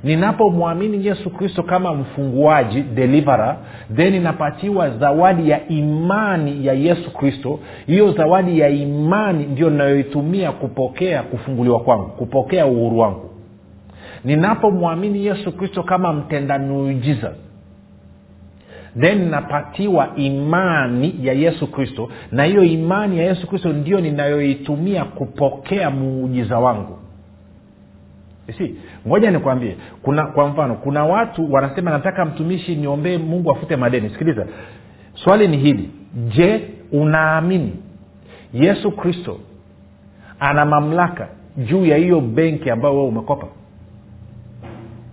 ninapomwamini 0.05 1.07
yesu 1.07 1.31
kristo 1.31 1.63
kama 1.63 1.95
mfunguaji 1.95 2.83
delivera 2.83 3.57
then 3.97 4.13
ninapatiwa 4.13 4.91
zawadi 4.91 5.51
ya 5.51 5.69
imani 5.69 6.67
ya 6.67 6.73
yesu 6.73 7.11
kristo. 7.13 7.59
Hiyo 7.87 8.13
zawadi 8.13 8.59
ya 8.59 8.69
imani 8.69 9.45
ndio 9.47 9.71
ninayoitumia 9.71 10.53
kupokea 10.53 11.23
kufunguliwa 11.23 11.81
kwangu 11.81 12.07
kupokea 12.07 12.67
uhuru 12.67 12.99
wangu. 12.99 13.31
Ninapomwamini 14.25 15.27
yesu 15.27 15.53
kristo 15.53 15.83
kama 15.83 16.13
mtenda 16.13 16.59
miujiza 16.59 17.33
then 19.01 19.19
ninapatiwa 19.19 20.09
imani 20.17 21.15
ya 21.23 21.33
yesu 21.33 21.67
kristo. 21.67 22.09
Na 22.33 22.45
hiyo 22.45 22.65
imani 22.65 23.19
ya 23.19 23.25
yesu 23.25 23.47
kristo 23.47 23.69
ndio 23.73 24.01
ninayoitumia 24.01 25.05
kupokea 25.05 25.91
muujiza 25.91 26.59
wangu 26.59 26.99
si 28.59 28.75
ngoja 29.09 29.31
nikwambie 29.31 29.77
kuna 30.03 30.27
kwa 30.27 30.49
mfano 30.49 30.75
kuna 30.75 31.05
watu 31.05 31.53
wanasema 31.53 31.91
nataka 31.91 32.25
mtumishi 32.25 32.77
niombee 32.77 33.19
mungu 33.19 33.51
afute 33.51 33.77
madeni. 33.77 34.11
Sikiliza 34.11 34.47
swali 35.15 35.49
ni 35.49 35.57
hili. 35.57 35.91
Je 36.37 36.69
unaamini 36.93 37.73
yesu 38.55 38.91
kristo 38.93 39.39
ana 40.41 40.65
mamlaka 40.65 41.29
juu 41.57 41.85
ya 41.87 41.97
hiyo 41.97 42.21
benki 42.21 42.71
ambayo 42.71 42.95
wewe 42.95 43.09
umekopa? 43.09 43.47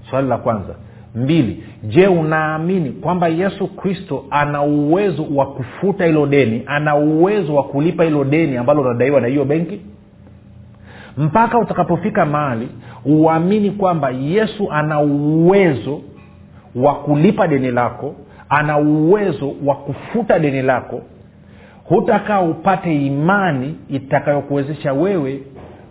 Swali 0.09 0.27
la 0.27 0.37
kwanza. 0.37 0.75
Mbili 1.15 1.63
je 1.83 2.07
unaamini 2.07 2.89
kwamba 2.91 3.27
yesu 3.27 3.67
kristo 3.67 4.25
ana 4.29 4.61
uwezo 4.61 5.25
wa 5.35 5.45
kufuta 5.45 6.05
hilo 6.05 6.25
deni 6.27 6.63
ana 6.65 6.95
uwezo 6.95 7.55
wa 7.55 7.63
kulipa 7.63 8.03
hilo 8.03 8.23
deni 8.23 8.57
ambalo 8.57 8.81
unadaiwa 8.81 9.21
na 9.21 9.27
hiyo 9.27 9.45
benki? 9.45 9.81
Mpaka 11.17 11.59
utakapofika 11.59 12.25
mahali 12.25 12.69
uamini 13.05 13.71
kwamba 13.71 14.09
yesu 14.09 14.71
ana 14.71 14.99
uwezo 15.01 16.01
wa 16.75 16.95
kulipa 16.95 17.47
deni 17.47 17.71
lako 17.71 18.15
ana 18.49 18.77
uwezo 18.77 19.53
wa 19.65 19.75
kufuta 19.75 20.39
deni 20.39 20.61
lako. 20.61 21.01
Hutakaa 21.83 22.41
upate 22.41 23.05
imani 23.05 23.75
itakayokuwezesha 23.89 24.93
wewe 24.93 25.41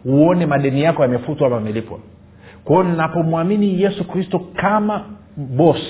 uone 0.05 0.47
madeni 0.47 0.83
yako 0.83 1.03
yamefutwa 1.03 1.47
ama 1.47 1.57
amelipwa 1.57 1.99
kwao 2.65 2.83
ninapomwamini 2.83 3.83
yesu 3.83 4.05
kristo 4.09 4.39
kama 4.57 5.05
bos 5.37 5.81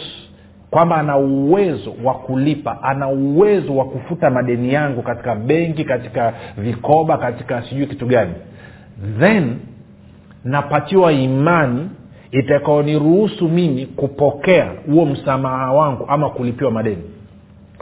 kwamba 0.70 0.96
ana 0.96 1.16
uwezo 1.16 1.94
wa 2.04 2.14
kulipa 2.14 2.82
ana 2.82 3.08
uwezo 3.08 3.76
wa 3.76 3.84
kufuta 3.84 4.30
madeni 4.30 4.72
yangu 4.72 5.02
katika 5.02 5.34
benki 5.34 5.84
katika 5.84 6.32
vikoba 6.58 7.18
katika 7.18 7.62
sijui 7.62 7.86
kitu 7.86 8.06
gani 8.06 8.32
then 9.20 9.56
napatiwa 10.44 11.12
imani 11.12 11.90
itakaoniruhusu 12.30 13.48
mimi 13.48 13.86
kupokea 13.86 14.72
huo 14.86 15.06
msamaha 15.06 15.72
wangu 15.72 16.04
ama 16.08 16.30
kulipiwa 16.30 16.70
madeni. 16.70 17.02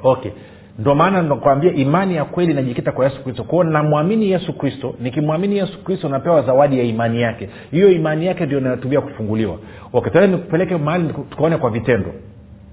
Okay. 0.02 0.30
Ndo 0.78 0.94
maana 0.94 1.22
nakwambia 1.22 1.72
imani 1.72 2.14
ya 2.16 2.25
kweli 2.25 2.52
inajikita 2.52 2.92
kwa 2.92 3.04
yesu 3.04 3.22
kristo. 3.25 3.44
Kwao 3.44 3.64
namwamini 3.64 4.30
yesu 4.30 4.52
kristo 4.52 4.94
nikimwamini 5.00 5.56
yesu 5.56 5.84
kristo 5.84 6.08
napewa 6.08 6.42
zawadi 6.42 6.78
ya 6.78 6.84
imani 6.84 7.20
yake. 7.22 7.48
Hiyo 7.70 7.92
imani 7.92 8.26
yake 8.26 8.46
ndio 8.46 8.58
inayotumia 8.58 9.00
kufunguliwa. 9.00 9.58
Okay 9.92 10.12
tende 10.12 10.26
nikupeleke 10.36 10.76
mahali 10.76 11.08
tukaone 11.30 11.56
kwa 11.56 11.70
vitendo. 11.70 12.12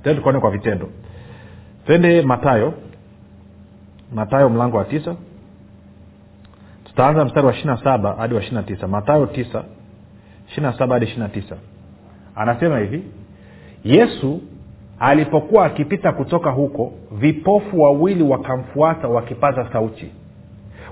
Tende 0.04 0.18
tukaone 0.18 0.40
kwa 0.40 0.52
vitendo. 0.52 0.90
Twende 1.86 2.22
matayo 2.22 2.74
matayo 4.14 4.50
mlango 4.50 4.78
wa 4.78 4.86
tisa 4.86 5.16
tutaanza 6.96 7.26
mstari 7.26 7.48
wa 7.48 7.54
ishiri 7.54 7.78
saba 7.84 8.14
hadi 8.14 8.34
wa 8.36 8.42
ishiri 8.42 8.64
tisa. 8.64 8.88
Matayo 8.88 9.26
tisa 9.26 9.64
ishiri 10.50 10.68
saba 10.78 10.94
hadi 10.94 11.06
ishiri 11.06 11.28
tisa. 11.28 11.56
Anasema 12.36 12.80
hivi 12.80 13.04
yesu 13.84 14.42
alipokuwa 15.00 15.66
akipita 15.66 16.12
kutoka 16.12 16.50
huko 16.52 16.92
vipofu 17.12 17.82
wawili 17.82 18.24
wakamfuata 18.24 19.08
wakipaza 19.08 19.68
sauti 19.74 20.12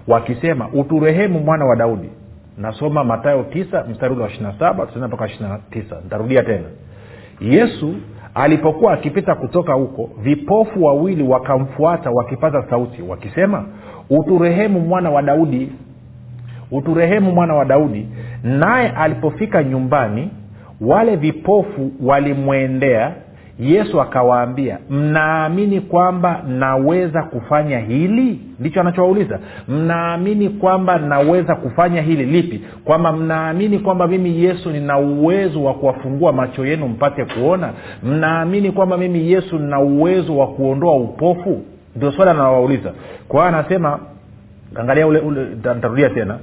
wakisema 0.08 0.67
uturehemu 0.74 1.39
mwana 1.39 1.65
wa 1.65 1.75
daudi. 1.75 2.10
Nasoma 2.58 3.03
matayo 3.03 3.43
tisa 3.43 3.84
mstari 3.84 4.13
ule 4.13 4.24
wa 4.24 4.29
ishiri 4.29 4.46
saba 4.60 4.86
tutaenda 4.86 5.08
mpaka 5.08 5.25
ishiri 5.25 5.50
tisa. 5.70 6.01
Nitarudia 6.03 6.43
tena. 6.43 6.65
Yesu 7.41 7.93
alipokuwa 8.34 8.93
akipita 8.93 9.36
kutoka 9.36 9.74
huko 9.74 10.10
vipofu 10.22 10.84
wawili 10.84 11.24
wakamfuata 11.24 12.12
wakipaza 12.12 12.65
sauti 12.70 13.01
wakisema 13.01 13.65
uturehemu 14.10 14.79
mwana 14.79 15.10
wa 15.12 15.22
daudi 15.22 15.72
uturehemu 16.72 17.32
mwana 17.32 17.54
wa 17.56 17.66
daudi 17.66 18.08
naye 18.44 18.90
alipofika 18.90 19.63
nyumbani 19.63 20.30
wale 20.82 21.16
vipofu 21.16 21.92
walimwendea 22.04 23.12
yesu 23.60 24.01
akawaambia 24.01 24.78
mnaamini 24.90 25.82
kwamba 25.82 26.44
naweza 26.48 27.24
kufanya 27.24 27.80
hili? 27.80 28.40
Ndicho 28.60 28.82
anachowauliza. 28.82 29.40
Mnaamini 29.68 30.50
kwamba 30.50 30.98
naweza 30.98 31.56
kufanya 31.56 32.01
hili 32.01 32.25
lipi? 32.25 32.62
Kwamba 32.86 33.12
mnaamini 33.13 33.80
kwamba 33.80 34.08
mimi 34.08 34.44
yesu 34.44 34.70
nina 34.72 34.98
uwezo 35.00 35.63
wa 35.63 35.74
kuwafungua 35.74 36.34
macho 36.34 36.66
yenu 36.66 36.88
mpate 36.88 37.25
kuona? 37.25 37.70
Mnaamini 38.04 38.72
kwamba 38.72 38.98
mimi 38.98 39.32
yesu 39.32 39.60
nina 39.60 39.80
uwezo 39.80 40.38
wa 40.38 40.48
kuondoa 40.48 40.96
upofu? 40.96 41.62
Ndio 41.96 42.12
swali 42.12 42.32
anawauliza 42.32 42.94
kwa 43.28 43.40
hiyo 43.48 43.58
anasema 43.58 44.00
angalia 44.75 45.06
ntarudia 45.78 46.10
tena 46.10 46.38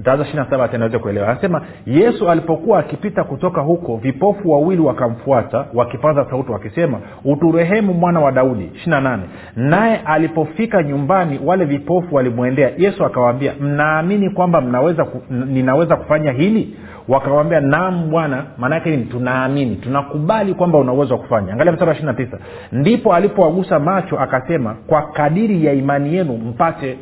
ntaanza 0.00 0.24
ishiri 0.24 0.44
saba 0.50 0.68
tena 0.68 0.88
kuelewa. 0.98 1.28
Anasema 1.28 1.62
yesu 1.86 2.30
alipokuwa 2.30 2.78
akipita 2.78 3.24
kutoka 3.24 3.60
huko 3.60 3.96
vipofu 3.96 4.50
wawili 4.50 4.82
wakamfuata 4.82 5.64
wakipaza 5.74 6.24
sauti 6.30 6.52
wakisema 6.52 7.00
uturehemu 7.24 7.94
mwana 7.94 8.20
wa 8.20 8.32
daudi. 8.32 8.70
ishiri 8.74 8.90
na 8.90 9.00
nane. 9.00 9.22
Naye 9.56 10.00
alipofika 10.04 10.82
nyumbani 10.82 11.40
wale 11.44 11.64
vipofu 11.64 12.14
walimwendea. 12.14 12.70
Yesu 12.78 13.04
akawaambia 13.04 13.52
mnaamini 13.60 14.30
kwamba 14.30 14.60
mnaweza 14.60 15.04
ku, 15.04 15.22
ninaweza 15.30 15.96
kufanya 15.96 16.32
hili? 16.32 16.76
Wakawambia 17.08 17.60
naam 17.60 18.10
bwana 18.10 18.44
maanaake 18.58 18.90
nini 18.90 19.04
tunaamini 19.04 19.76
tunakubali 19.76 20.54
kwamba 20.54 20.78
una 20.78 20.92
uwezo 20.92 21.14
wa 21.14 21.20
kufanya. 21.20 21.52
Angalia 21.52 21.72
mstari 21.72 21.88
wa 21.88 21.94
ishiri 21.94 22.06
na 22.06 22.14
tisa. 22.14 22.38
Ndipo 22.72 23.14
alipowagusa 23.14 23.78
macho 23.78 24.18
akasema 24.20 24.76
kwa 24.86 25.02
kadiri 25.02 25.64
ya 25.64 25.72
imani 25.72 26.14
yenu 26.14 26.32
mpate 26.36 26.98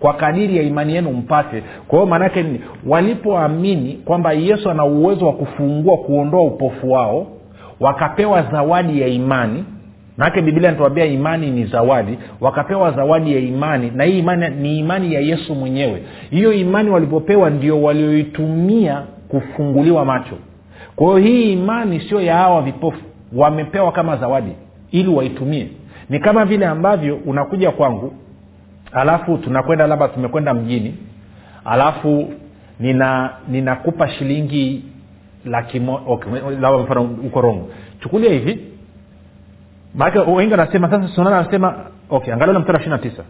kwa 0.00 0.12
kadiri 0.14 0.56
ya 0.56 0.62
imani 0.62 0.94
yenu 0.94 1.10
mpate. 1.12 1.62
Kwa 1.88 1.98
hiyo 1.98 2.10
maanaake 2.10 2.42
nini 2.42 2.60
walipoamini 2.86 3.92
kwamba 4.04 4.32
yesu 4.32 4.70
ana 4.70 4.84
uwezo 4.84 5.26
wa 5.26 5.32
kufungua 5.32 5.96
kuondoa 5.96 6.42
upofu 6.42 6.92
wao 6.92 7.26
wakapewa 7.80 8.42
zawadi 8.42 9.00
ya 9.00 9.08
imani 9.08 9.64
maanake 10.16 10.42
biblia 10.42 10.70
natuambia 10.70 11.04
imani 11.04 11.50
ni 11.50 11.64
zawadi 11.64 12.18
wakapewa 12.40 12.90
zawadi 12.92 13.32
ya 13.32 13.38
imani 13.40 13.92
na 13.94 14.04
hii 14.04 14.18
imani 14.18 14.48
ni 14.48 14.78
imani 14.78 15.14
ya 15.14 15.20
yesu 15.20 15.54
mwenyewe. 15.54 16.02
Hiyo 16.30 16.52
imani 16.52 16.90
walipopewa 16.90 17.50
ndio 17.50 17.82
walioitumia 17.82 19.02
kufunguliwa 19.28 20.04
macho. 20.04 20.34
Kwa 20.96 21.06
hiyo 21.06 21.18
hii 21.18 21.52
imani 21.52 22.00
sio 22.00 22.20
ya 22.20 22.36
hawa 22.36 22.62
vipofu 22.62 23.00
wamepewa 23.36 23.92
kama 23.92 24.16
zawadi 24.16 24.52
ili 24.90 25.08
waitumie. 25.08 25.68
Ni 26.08 26.18
kama 26.18 26.44
vile 26.44 26.66
ambavyo 26.66 27.18
unakuja 27.26 27.70
kwangu 27.70 28.12
alafu 28.92 29.38
tunakwenda 29.38 29.86
labda 29.86 30.08
tumekwenda 30.08 30.54
mjini. 30.54 30.94
Alafu 31.64 32.32
nina 32.80 33.30
ninakupa 33.48 34.08
shilingi 34.08 34.84
laki 35.44 35.82
okay, 36.06 36.32
uko 37.26 37.40
rongo 37.40 37.68
chukulia 38.00 38.32
hivi. 38.32 38.58
Maanake 39.94 40.18
wengi 40.18 40.50
wanasema 40.50 40.90
sasa 40.90 41.08
sonana 41.08 41.38
anasema 41.38 41.74
okay 42.10 42.32
angalia 42.34 42.50
ule 42.50 42.58
mtara 42.58 42.78
ishiri 42.78 42.90
na 42.90 42.98
tisa. 42.98 43.24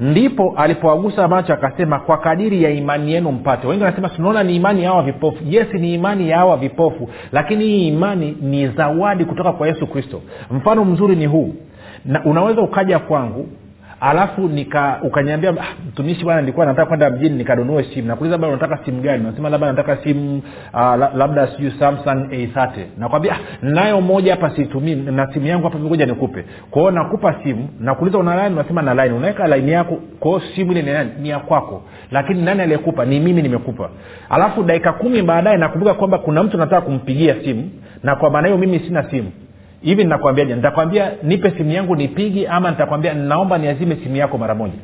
Ndipo 0.00 0.54
alipoagusa 0.56 1.28
macho 1.28 1.52
akasema 1.54 1.98
kwa 2.00 2.18
kadiri 2.18 2.62
ya 2.62 2.70
imani 2.70 3.12
yenu 3.12 3.32
mpate. 3.32 3.66
Wengi 3.66 3.84
wanasema 3.84 4.08
tunaona 4.08 4.42
ni 4.42 4.56
imani 4.56 4.82
ya 4.82 4.90
hawa 4.90 5.02
vipofu. 5.02 5.38
Yes 5.44 5.66
ni 5.74 5.94
imani 5.94 6.28
ya 6.30 6.38
hawa 6.38 6.56
vipofu. 6.56 7.08
Lakini 7.32 7.64
hii 7.64 7.88
imani 7.88 8.36
ni 8.40 8.68
zawadi 8.68 9.24
kutoka 9.24 9.52
kwa 9.52 9.66
yesu 9.68 9.86
kristo. 9.86 10.20
Mfano 10.50 10.84
mzuri 10.84 11.16
ni 11.16 11.26
huu. 11.26 11.54
Na 12.04 12.24
unaweza 12.24 12.62
ukaja 12.62 12.98
kwangu 12.98 13.48
alafu 14.02 14.48
nika 14.48 14.98
ukaniambia 15.02 15.50
"Ah, 15.50 15.64
mtumishi 15.88 16.24
bwana 16.24 16.40
nilikuwa 16.40 16.66
nataka 16.66 16.86
kwenda 16.86 17.10
mjini 17.10 17.36
nikanunue 17.36 17.84
simu. 17.94 18.08
Nakuuliza 18.08 18.38
bado 18.38 18.52
unataka 18.54 18.84
simu 18.84 19.00
gani? 19.02 19.24
Nasema 19.24 19.48
labda 19.50 19.66
nataka 19.66 19.96
simu 19.96 20.42
uh, 20.74 20.80
labda 21.16 21.46
sijui 21.46 21.70
samsung 21.78 22.26
a30 22.30 22.68
nakwambia 22.98 23.32
"Ah, 23.34 23.38
nayo 23.62 24.00
moja 24.00 24.30
hapa 24.34 24.50
siitumii 24.50 24.94
na 24.94 25.32
simu 25.32 25.46
yangu 25.46 25.64
hapa 25.64 25.78
ngoja 25.78 26.06
nikupe. 26.06 26.44
Kwao 26.70 26.90
nakupa 26.90 27.34
simu 27.42 27.68
nakuuliza 27.80 28.18
una 28.18 28.36
line? 28.44 28.54
Unasema 28.60 28.82
na 28.82 28.94
line. 28.94 29.16
Unaweka 29.16 29.56
line 29.56 29.72
yako 29.72 29.98
kwao 30.20 30.40
simu 30.54 30.72
ile 30.72 31.04
ni 31.20 31.28
ya 31.28 31.38
kwako. 31.38 31.82
Lakini 32.10 32.42
nani 32.42 32.62
aliyekupa? 32.62 33.04
Ni 33.04 33.20
mimi 33.20 33.42
nimekupa. 33.42 33.90
Alafu 34.30 34.62
dakika 34.62 34.92
kumi 34.92 35.22
baadaye 35.22 35.56
nakumbuka 35.56 35.94
kwamba 35.94 36.18
kuna 36.18 36.42
mtu 36.42 36.58
nataka 36.58 36.80
kumpigia 36.80 37.34
simu 37.44 37.70
na 38.02 38.16
kwa 38.16 38.30
maana 38.30 38.48
hiyo 38.48 38.58
mimi 38.58 38.78
sina 38.78 39.10
simu 39.10 39.30
hivi 39.82 40.04
ninakwambiaje? 40.04 40.54
Nitakwambia 40.54 41.10
nipe 41.22 41.50
simu 41.50 41.70
yangu 41.70 41.96
nipigi 41.96 42.46
ama 42.46 42.70
nitakwambia 42.70 43.14
naomba 43.14 43.58
niazime 43.58 43.96
simu 44.02 44.16
yako 44.16 44.38
mara 44.38 44.54
moja. 44.54 44.74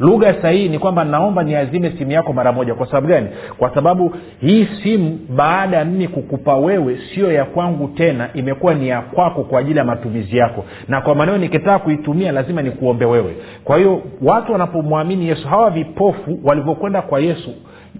Lugha 0.00 0.34
sahihi 0.42 0.68
ni 0.68 0.78
kwamba 0.78 1.04
naomba 1.04 1.42
niazime 1.42 1.90
simu 1.98 2.10
yako 2.12 2.32
mara 2.32 2.52
moja. 2.52 2.74
Kwa 2.74 2.86
sababu 2.86 3.06
gani? 3.06 3.28
Kwa 3.58 3.74
sababu 3.74 4.14
hii 4.40 4.68
simu 4.82 5.18
baada 5.36 5.76
ya 5.76 5.84
mimi 5.84 6.08
kukupa 6.08 6.56
wewe 6.56 6.98
sio 7.14 7.32
ya 7.32 7.44
kwangu 7.44 7.88
tena. 7.88 8.28
Imekuwa 8.34 8.74
ni 8.74 8.88
ya 8.88 9.00
kwako 9.00 9.42
kwa 9.42 9.60
ajili 9.60 9.78
ya 9.78 9.84
matumizi 9.84 10.36
yako. 10.36 10.64
Na 10.88 11.00
kwa 11.00 11.14
maneo 11.14 11.38
nikitaka 11.38 11.78
kuitumia 11.78 12.32
lazima 12.32 12.62
nikuombe 12.62 13.04
wewe. 13.04 13.36
Kwa 13.64 13.76
hiyo 13.76 14.02
watu 14.22 14.52
wanapomwamini 14.52 15.28
yesu 15.28 15.48
hawa 15.48 15.70
vipofu 15.70 16.38
walivyokwenda 16.44 17.02
kwa 17.02 17.20
yesu 17.20 17.50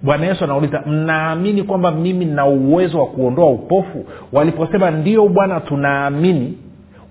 bwana 0.03 0.25
yesu 0.25 0.43
anauliza 0.43 0.81
mnaamini 0.85 1.63
kwamba 1.63 1.91
mimi 1.91 2.25
nina 2.25 2.45
uwezo 2.45 2.99
wa 2.99 3.05
kuondoa 3.07 3.49
upofu? 3.49 4.05
Waliposema 4.33 4.91
ndio 4.91 5.27
bwana 5.27 5.59
tunaamini. 5.59 6.57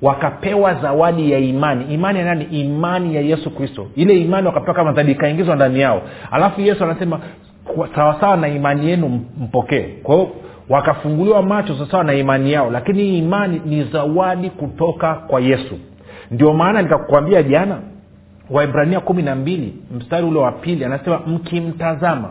Wakapewa 0.02 0.74
zawadi 0.74 1.32
ya 1.32 1.38
imani. 1.38 1.94
Imani 1.94 2.18
ya 2.18 2.24
nani? 2.24 2.44
Imani 2.44 3.14
ya 3.14 3.20
yesu 3.20 3.50
kristo. 3.50 3.86
Ile 3.96 4.20
imani 4.20 4.46
wakapewa 4.46 4.74
kama 4.74 4.92
zawadi 4.92 5.12
ikaingizwa 5.12 5.56
ndani 5.56 5.80
yao. 5.80 6.02
Alafu 6.30 6.60
yesu 6.60 6.84
anasema 6.84 7.20
sawasawa 7.94 8.36
na 8.36 8.48
imani 8.48 8.88
yenu 8.90 9.20
mpokee. 9.40 9.82
Kwa 10.02 10.26
wakafunguliwa 10.68 11.42
macho 11.42 11.74
sawasawa 11.74 12.04
na 12.04 12.14
imani 12.14 12.52
yao. 12.52 12.70
Lakini 12.70 13.02
hii 13.02 13.18
imani 13.18 13.60
ni 13.64 13.84
zawadi 13.84 14.50
kutoka 14.50 15.14
kwa 15.14 15.40
yesu. 15.40 15.74
Ndio 16.30 16.52
maana 16.52 16.82
nikakwambia 16.82 17.42
jana 17.42 17.78
waibrania 18.50 19.00
kumi 19.00 19.22
na 19.22 19.34
mbili 19.34 19.74
mstari 19.96 20.26
ule 20.26 20.38
wa 20.38 20.52
pili 20.52 20.84
anasema 20.84 21.20
mkimtazama 21.26 22.30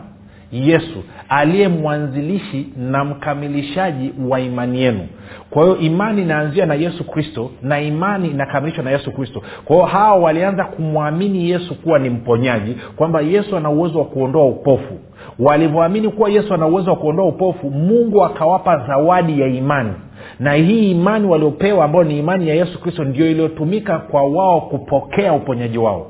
yesu 0.68 1.04
aliye 1.28 1.68
mwanzilishi 1.68 2.68
na 2.76 3.04
mkamilishaji 3.04 4.12
wa 4.28 4.40
imani 4.40 4.82
yenu. 4.82 5.06
Kwa 5.50 5.62
hiyo 5.62 5.76
imani 5.78 6.22
inaanzia 6.22 6.66
na 6.66 6.74
yesu 6.74 7.04
kristo 7.04 7.50
na 7.62 7.80
imani 7.80 8.28
inakamilishwa 8.28 8.84
na 8.84 8.90
yesu 8.90 9.12
kristo. 9.12 9.42
Kwa 9.64 9.76
hiyo 9.76 9.88
hawa 9.88 10.14
walianza 10.16 10.64
kumwamini 10.64 11.50
yesu 11.50 11.74
kuwa 11.82 11.98
ni 11.98 12.10
mponyaji 12.10 12.76
kwamba 12.96 13.20
yesu 13.20 13.56
ana 13.56 13.70
uwezo 13.70 13.98
wa 13.98 14.04
kuondoa 14.04 14.44
upofu. 14.46 14.98
Walivyoamini 15.38 16.08
kuwa 16.08 16.30
yesu 16.30 16.54
ana 16.54 16.66
uwezo 16.66 16.90
wa 16.90 16.96
kuondoa 16.96 17.26
upofu 17.26 17.70
mungu 17.70 18.24
akawapa 18.24 18.86
zawadi 18.86 19.40
ya 19.40 19.46
imani. 19.46 19.92
Na 20.40 20.52
hii 20.52 20.90
imani 20.90 21.26
waliopewa 21.26 21.84
ambayo 21.84 22.04
ni 22.04 22.18
imani 22.18 22.48
ya 22.48 22.54
yesu 22.54 22.80
kristo 22.80 23.04
ndio 23.04 23.30
iliyotumika 23.30 23.98
kwa 23.98 24.22
wao 24.22 24.60
kupokea 24.60 25.32
uponyaji 25.32 25.78
wao. 25.78 26.06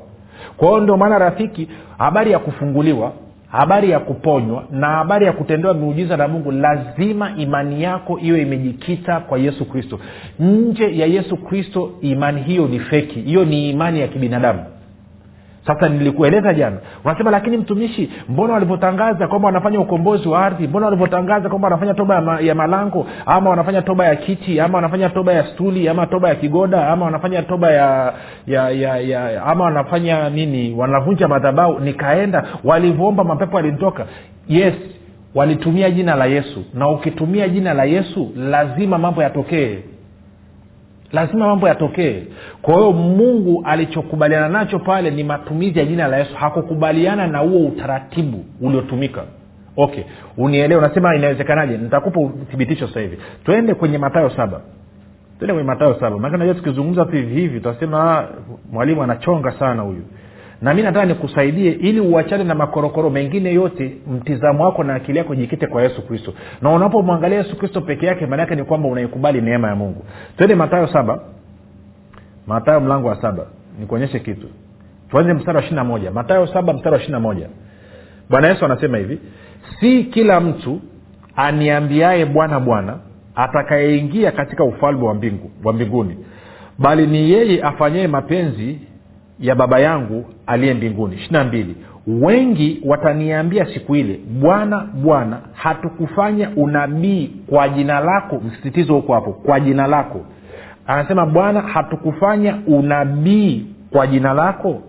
Kwa 0.57 0.67
hiyo 0.67 0.81
ndio 0.81 0.97
maana 0.97 1.17
rafiki 1.19 1.67
habari 1.97 2.31
ya 2.31 2.39
kufunguliwa 2.39 3.11
habari 3.51 3.89
ya 3.89 3.99
kuponywa 3.99 4.63
na 4.71 4.87
habari 4.87 5.25
ya 5.25 5.31
kutendewa 5.33 5.73
miujiza 5.73 6.17
na 6.17 6.27
mungu 6.27 6.51
lazima 6.51 7.31
imani 7.37 7.83
yako 7.83 8.19
iwe 8.19 8.41
imejikita 8.41 9.19
kwa 9.19 9.39
yesu 9.39 9.65
kristo. 9.65 9.99
Nje 10.39 10.97
ya 10.97 11.05
yesu 11.05 11.37
kristo 11.37 11.91
imani 12.01 12.41
hiyo 12.41 12.67
ni 12.67 12.79
feki. 12.79 13.21
Hiyo 13.21 13.45
ni 13.45 13.69
imani 13.69 13.99
ya 13.99 14.07
kibinadamu 14.07 14.59
sasa 15.67 15.89
nilikueleza 15.89 16.53
jana. 16.53 16.77
Unasema 17.05 17.31
lakini 17.31 17.57
mtumishi 17.57 18.11
mbona 18.29 18.53
walivyotangaza 18.53 19.27
kwamba 19.27 19.45
wanafanya 19.45 19.79
ukombozi 19.79 20.27
wa 20.29 20.45
ardhi? 20.45 20.67
Mbona 20.67 20.85
walivyotangaza 20.85 21.49
kwamba 21.49 21.65
wanafanya 21.65 21.93
toba 21.93 22.15
ya, 22.15 22.21
ma, 22.21 22.39
ya 22.39 22.55
malango? 22.55 23.07
Ama 23.25 23.49
wanafanya 23.49 23.81
toba 23.81 24.05
ya 24.05 24.15
kiti? 24.15 24.59
Ama 24.59 24.75
wanafanya 24.77 25.09
toba 25.09 25.33
ya 25.33 25.43
stuli? 25.43 25.89
Ama 25.89 26.07
toba 26.07 26.29
ya 26.29 26.35
kigoda? 26.35 26.87
Ama 26.87 27.05
wanafanya 27.05 27.41
toba 27.43 27.71
ya, 27.71 28.13
ya, 28.47 28.69
ya, 28.69 28.97
ya 28.97 29.43
ama 29.43 29.63
wanafanya 29.63 30.29
nini? 30.29 30.73
Wanavunja 30.77 31.27
madhabau 31.27 31.79
nikaenda 31.79 32.43
walivyoomba 32.63 33.23
mapepo 33.23 33.57
yalinitoka. 33.57 34.05
Yes 34.47 34.73
walitumia 35.35 35.91
jina 35.91 36.15
la 36.15 36.25
yesu. 36.25 36.63
Na 36.73 36.89
ukitumia 36.89 37.49
jina 37.49 37.73
la 37.73 37.83
yesu 37.83 38.31
lazima 38.35 38.97
mambo 38.97 39.23
yatokee 39.23 39.77
lazima 41.11 41.47
mambo 41.47 41.67
yatokee. 41.67 42.23
Kwa 42.61 42.73
hiyo 42.75 42.91
mungu 42.91 43.63
alichokubaliana 43.65 44.49
nacho 44.49 44.79
pale 44.79 45.11
ni 45.11 45.23
matumizi 45.23 45.79
ya 45.79 45.85
jina 45.85 46.07
la 46.07 46.17
yesu. 46.17 46.35
Hakukubaliana 46.35 47.27
na 47.27 47.39
huo 47.39 47.67
utaratibu 47.67 48.45
uliotumika. 48.61 49.23
Okay. 49.77 50.03
Unielewe 50.37 50.81
unasema 50.85 51.15
inawezekanaje? 51.15 51.77
Nitakupa 51.77 52.19
uthibitisho 52.19 52.87
sasa 52.87 52.99
hivi. 52.99 53.17
Twende 53.45 53.73
kwenye 53.73 53.97
matayo 53.97 54.29
saba. 54.29 54.61
Twende 55.37 55.53
kwenye 55.53 55.67
matayo 55.67 55.93
saba. 55.99 56.17
Maana 56.19 56.37
najua 56.37 56.53
tukizungumza 56.55 57.05
tu 57.05 57.11
hivi 57.11 57.41
hivi 57.41 57.57
utasema 57.57 58.17
"Ah, 58.19 58.27
mwalimu 58.71 59.03
anachonga 59.03 59.51
sana 59.51 59.81
huyu 59.81 60.01
na 60.61 60.73
mi 60.73 60.81
nataka 60.83 61.05
nikusaidie 61.05 61.71
ili 61.71 61.99
uachane 61.99 62.43
na 62.43 62.55
makorokoro 62.55 63.09
mengine 63.09 63.53
yote 63.53 63.97
mtizamo 64.11 64.63
wako 64.65 64.83
na 64.83 64.95
akili 64.95 65.17
yako 65.17 65.35
jikite 65.35 65.67
kwa 65.67 65.83
yesu 65.83 66.07
kristo. 66.07 66.33
Na 66.61 66.69
unapomwangalia 66.71 67.37
yesu 67.37 67.57
kristo 67.57 67.81
peke 67.81 68.05
yake 68.05 68.25
maanaake 68.25 68.55
ni 68.55 68.63
kwamba 68.63 68.89
unaikubali 68.89 69.41
neema 69.41 69.67
ya 69.67 69.75
mungu. 69.75 70.05
Twende 70.37 70.55
matayo 70.55 70.87
saba. 70.87 71.19
Matayo 72.47 72.79
mlango 72.79 73.07
wa 73.07 73.21
saba. 73.21 73.45
Nikuonyeshe 73.79 74.19
kitu. 74.19 74.47
Tuanze 75.09 75.33
mstari 75.33 75.55
wa 75.57 75.61
ishiri 75.63 75.75
na 75.75 75.83
moja. 75.83 76.11
Matayo 76.11 76.47
saba 76.47 76.73
mstari 76.73 76.91
wa 76.93 76.97
ishiri 76.97 77.11
na 77.13 77.19
moja. 77.19 77.47
Bwana 78.29 78.47
yesu 78.47 78.65
anasema 78.65 78.97
hivi 78.97 79.19
si 79.79 80.03
kila 80.03 80.39
mtu 80.39 80.81
aniambiaye 81.35 82.25
bwana 82.25 82.59
bwana 82.59 82.97
atakayeingia 83.35 84.31
katika 84.31 84.63
ufalme 84.63 85.03
wa 85.07 85.13
mbingu 85.13 85.51
wa 85.63 85.73
mbinguni 85.73 86.17
bali 86.79 87.07
ni 87.07 87.31
yeye 87.31 87.61
afanyaye 87.63 88.07
mapenzi 88.07 88.79
ya 89.39 89.55
baba 89.55 89.79
yangu 89.79 90.25
aliye 90.47 90.73
mbinguni. 90.73 91.15
Ishirina 91.15 91.43
mbili. 91.43 91.75
Wengi 92.07 92.81
wataniambia 92.85 93.65
siku 93.65 93.95
ile 93.95 94.19
bwana 94.41 94.87
bwana 94.93 95.37
hatukufanya 95.53 96.49
unabii 96.55 97.31
kwa 97.49 97.69
jina 97.69 97.99
lako. 97.99 98.41
Msisitizo 98.47 98.93
huko 98.93 99.13
hapo 99.13 99.31
kwa 99.33 99.59
jina 99.59 99.87
lako. 99.87 100.21
Anasema 100.87 101.25
bwana 101.25 101.61
hatukufanya 101.61 102.57
unabii 102.67 103.65
kwa 103.91 104.07
jina 104.07 104.33
lako 104.33 104.81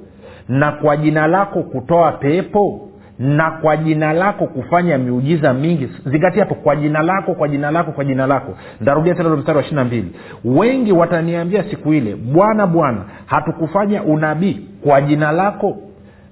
na 0.48 0.72
kwa 0.72 0.96
jina 0.96 1.26
lako 1.26 1.62
kutoa 1.62 2.12
pepo 2.12 2.88
na 3.18 3.50
kwa 3.50 3.76
jina 3.76 4.12
lako 4.12 4.46
kufanya 4.46 4.98
miujiza 4.98 5.54
mingi. 5.54 5.88
Zingatia 6.06 6.42
hapo 6.44 6.54
kwa 6.54 6.76
jina 6.76 7.02
lako 7.02 7.34
kwa 7.34 7.48
jina 7.48 7.70
lako 7.70 7.92
kwa 7.92 8.04
jina 8.04 8.26
lako. 8.26 8.54
Ndarudia 8.80 9.14
tena 9.14 9.28
mstari 9.36 9.56
wa 9.56 9.62
ishiri 9.62 9.76
na 9.76 9.84
mbili. 9.84 10.12
Wengi 10.44 10.92
wataniambia 10.92 11.64
siku 11.70 11.92
ile 11.94 12.16
bwana 12.16 12.66
bwana 12.66 13.04
hatukufanya 13.26 14.02
unabii 14.02 14.60
kwa 14.84 15.00
jina 15.00 15.32
lako 15.32 15.76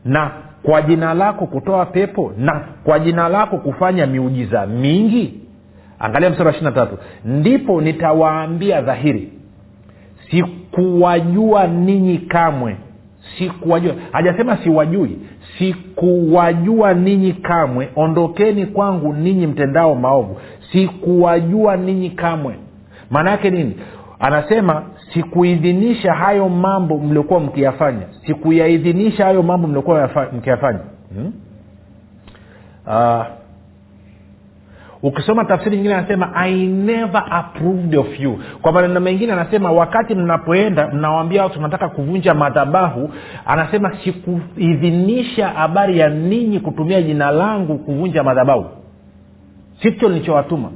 na 0.05 0.31
kwa 0.63 0.83
jina 0.83 1.15
lako 1.15 1.47
kutoa 1.47 1.87
pepo 1.87 2.33
na 2.39 2.61
kwa 2.85 2.99
jina 2.99 3.29
lako 3.29 3.57
kufanya 3.59 4.07
miujiza 4.07 4.67
mingi? 4.67 5.41
Angalia 5.99 6.31
mstari 6.31 6.47
wa 6.47 6.53
ishiri 6.53 6.65
na 6.67 6.73
tatu. 6.73 6.99
Ndipo 7.25 7.81
nitawaambia 7.81 8.81
dhahiri 8.83 9.33
sikuwajua 10.31 11.67
ninyi 11.67 12.19
kamwe 12.19 12.77
sikuwajua. 13.39 13.95
Hajasema 14.13 14.57
siwajui. 14.57 15.19
Sikuwajua 15.59 16.95
ninyi 16.95 17.33
kamwe. 17.33 17.89
Ondokeni 17.97 18.67
kwangu 18.67 19.13
ninyi 19.13 19.47
mtendao 19.47 19.95
maovu. 19.95 20.37
Sikuwajua 20.73 21.77
ninyi 21.77 22.11
kamwe. 22.11 22.55
Maana 23.11 23.31
yake 23.31 23.51
nini? 23.51 23.77
Anasema 24.19 24.83
sikuidhinisha 25.15 26.13
hayo 26.15 26.49
mambo 26.49 26.99
mliokuwa 26.99 27.41
mkiyafanya. 27.41 28.03
Sikuyaidhinisha 28.27 29.25
hayo 29.25 29.43
mambo 29.43 29.69
mliokuwa 29.69 30.11
mkiyafanya. 30.33 30.79
Hmm? 31.15 31.33
uh, 32.87 33.25
ukisoma 35.03 35.45
tafsiri 35.45 35.77
nyingine 35.77 35.95
anasema 35.95 36.31
i 36.35 36.67
never 36.67 37.25
approved 37.31 37.95
of 37.95 38.21
you. 38.21 38.39
Kwa 38.63 38.73
maneno 38.73 39.01
mengine 39.01 39.33
anasema 39.33 39.73
wakati 39.73 40.15
mnapoenda 40.15 40.89
mnawambia 40.89 41.43
watu 41.43 41.55
tunataka 41.55 41.89
kuvunja 41.89 42.35
madhabahu 42.35 43.11
anasema 43.47 43.93
sikuidhinisha 44.05 45.49
habari 45.49 45.99
ya 45.99 46.09
ninyi 46.09 46.61
kutumia 46.61 47.03
jina 47.03 47.31
langu 47.31 47.79
kuvunja 47.79 48.23
madhabahu. 48.23 48.65
Sicho 49.83 50.09
nilichowatuma 50.09 50.71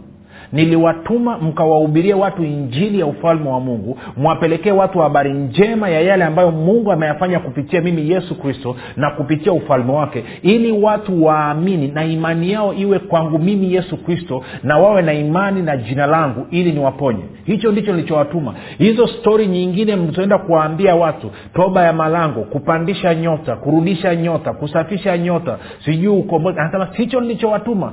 niliwatuma 0.52 1.38
mkawahubirie 1.38 2.14
watu 2.14 2.44
injili 2.44 3.00
ya 3.00 3.06
ufalme 3.06 3.48
wa 3.50 3.60
mungu 3.60 3.98
mwapelekee 4.16 4.70
watu 4.70 4.98
habari 4.98 5.32
njema 5.32 5.88
ya 5.88 6.00
yale 6.00 6.24
ambayo 6.24 6.50
mungu 6.50 6.92
ameyafanya 6.92 7.38
kupitia 7.40 7.80
mimi 7.80 8.10
yesu 8.10 8.34
kristo 8.40 8.76
na 8.96 9.10
kupitia 9.10 9.52
ufalme 9.52 9.92
wake 9.92 10.24
ili 10.42 10.72
watu 10.72 11.24
waamini 11.24 11.88
na 11.88 12.04
imani 12.04 12.52
yao 12.52 12.74
iwe 12.74 12.98
kwangu 12.98 13.38
mimi 13.38 13.74
yesu 13.74 13.96
kristo 13.96 14.42
na 14.62 14.78
wawe 14.78 15.02
na 15.02 15.12
imani 15.12 15.62
na 15.62 15.76
jina 15.76 16.06
langu 16.06 16.46
ili 16.50 16.72
niwaponye. 16.72 17.22
Hicho 17.44 17.72
ndicho 17.72 17.92
nilichowatuma. 17.92 18.54
Hizo 18.78 19.06
stori 19.06 19.46
nyingine 19.46 19.96
mtaenda 19.96 20.38
kuwaambia 20.38 20.94
watu 20.96 21.30
toba 21.54 21.82
ya 21.84 21.92
malango 21.92 22.40
kupandisha 22.40 23.14
nyota 23.14 23.56
kurudisha 23.56 24.16
nyota 24.16 24.52
kusafisha 24.52 25.18
nyota 25.18 25.58
sijui 25.84 26.08
ukombozi. 26.16 26.58
Anasema 26.60 26.88
hicho 26.92 27.20
nilichowatuma. 27.20 27.92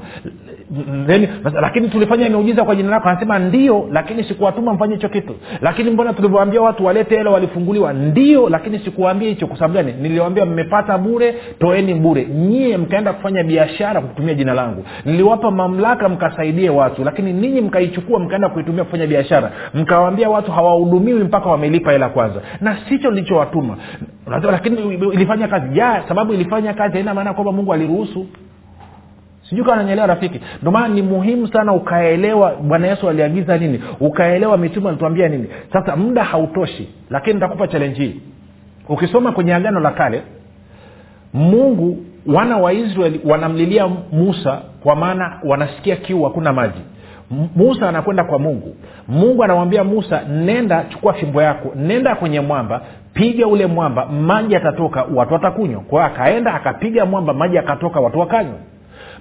Lakini 1.62 1.89
tulifanya 1.89 2.30
miujiza 2.47 2.65
kwa 2.65 2.75
jina 2.75 2.89
lako 2.89 3.10
anasema 3.10 3.39
ndio 3.39 3.88
lakini 3.91 4.23
sikuwatuma 4.23 4.73
mfanye 4.73 4.95
hicho 4.95 5.10
kitu. 5.10 5.36
Lakini 5.62 5.91
mbona 5.91 6.13
tulivyoambia 6.13 6.62
watu 6.62 6.86
walete 6.86 7.17
hela 7.17 7.29
walifunguliwa? 7.31 7.93
Ndio 7.93 8.49
lakini 8.49 8.79
sikuwaambia 8.79 9.29
hicho. 9.29 9.47
Kwa 9.47 9.55
sababu 9.57 9.73
gani? 9.73 9.93
Niliwambia 10.01 10.45
mmepata 10.45 10.97
bure 10.97 11.36
toeni 11.60 11.93
bure. 11.93 12.25
Nyie 12.25 12.77
mkaenda 12.77 13.13
kufanya 13.13 13.43
biashara 13.43 14.01
kwa 14.01 14.10
kutumia 14.10 14.33
jina 14.33 14.53
langu. 14.53 14.83
Niliwapa 15.05 15.51
mamlaka 15.51 16.10
mkasaidie 16.10 16.69
watu 16.69 17.03
lakini 17.03 17.33
ninyi 17.33 17.62
mkaichukua 17.62 18.19
mkaenda 18.19 18.49
kuitumia 18.49 18.83
kufanya 18.83 19.07
biashara. 19.07 19.51
Mkawaambia 19.73 20.29
watu 20.29 20.51
hawahudumiwi 20.51 21.23
mpaka 21.23 21.49
wamelipa 21.49 21.91
hela 21.91 22.10
kwanza. 22.10 22.41
Na 22.62 22.77
sicho 22.89 23.12
nilichowatuma. 23.12 23.77
Lakini 24.51 24.93
ilifanya 24.93 25.47
kazi. 25.47 25.79
Ya 25.79 26.03
sababu 26.07 26.33
ilifanya 26.33 26.73
kazi 26.73 26.93
haina 26.93 27.13
maana 27.13 27.33
kwamba 27.33 27.51
mungu 27.51 27.73
aliruhusu 27.73 28.25
sijui 29.49 29.65
kama 29.65 29.77
nanyelewa 29.77 30.07
rafiki. 30.07 30.41
Ndio 30.62 30.71
maana 30.71 30.88
ni 30.88 31.01
muhimu 31.01 31.47
sana 31.47 31.73
ukaelewa 31.73 32.55
bwana 32.55 32.88
yesu 32.88 33.10
aliagiza 33.10 33.57
nini 33.57 33.81
ukaelewa 33.99 34.57
mitume 34.57 34.89
alituambia 34.89 35.29
nini. 35.29 35.47
Sasa 35.73 35.95
muda 35.95 36.23
hautoshi 36.23 36.89
lakini 37.10 37.33
nitakupa 37.33 37.67
chalenji 37.67 38.01
hii. 38.01 38.21
Ukisoma 38.89 39.31
kwenye 39.31 39.53
agano 39.55 39.79
la 39.79 39.91
kale 39.91 40.21
mungu 41.33 41.97
wana 42.27 42.57
wa 42.57 42.73
israeli 42.73 43.21
wanamlilia 43.25 43.88
musa 44.12 44.62
kwa 44.83 44.95
maana 44.95 45.39
wanasikia 45.43 45.95
kiu 45.95 46.23
hakuna 46.23 46.53
maji. 46.53 46.81
Musa 47.55 47.89
anakwenda 47.89 48.23
kwa 48.23 48.39
mungu. 48.39 48.75
Mungu 49.07 49.43
anamwambia 49.43 49.83
musa 49.83 50.21
nenda 50.29 50.83
chukua 50.83 51.13
fimbo 51.13 51.41
yako 51.41 51.71
nenda 51.75 52.15
kwenye 52.15 52.39
mwamba 52.39 52.81
piga 53.13 53.47
ule 53.47 53.65
mwamba 53.67 54.05
maji 54.05 54.55
atatoka 54.55 55.05
watu 55.15 55.33
watakunywa. 55.33 55.81
Kwao 55.81 56.05
akaenda 56.05 56.53
akapiga 56.53 57.05
mwamba 57.05 57.33
maji 57.33 57.57
akatoka 57.57 57.99
watu 57.99 58.19
wakanywa 58.19 58.55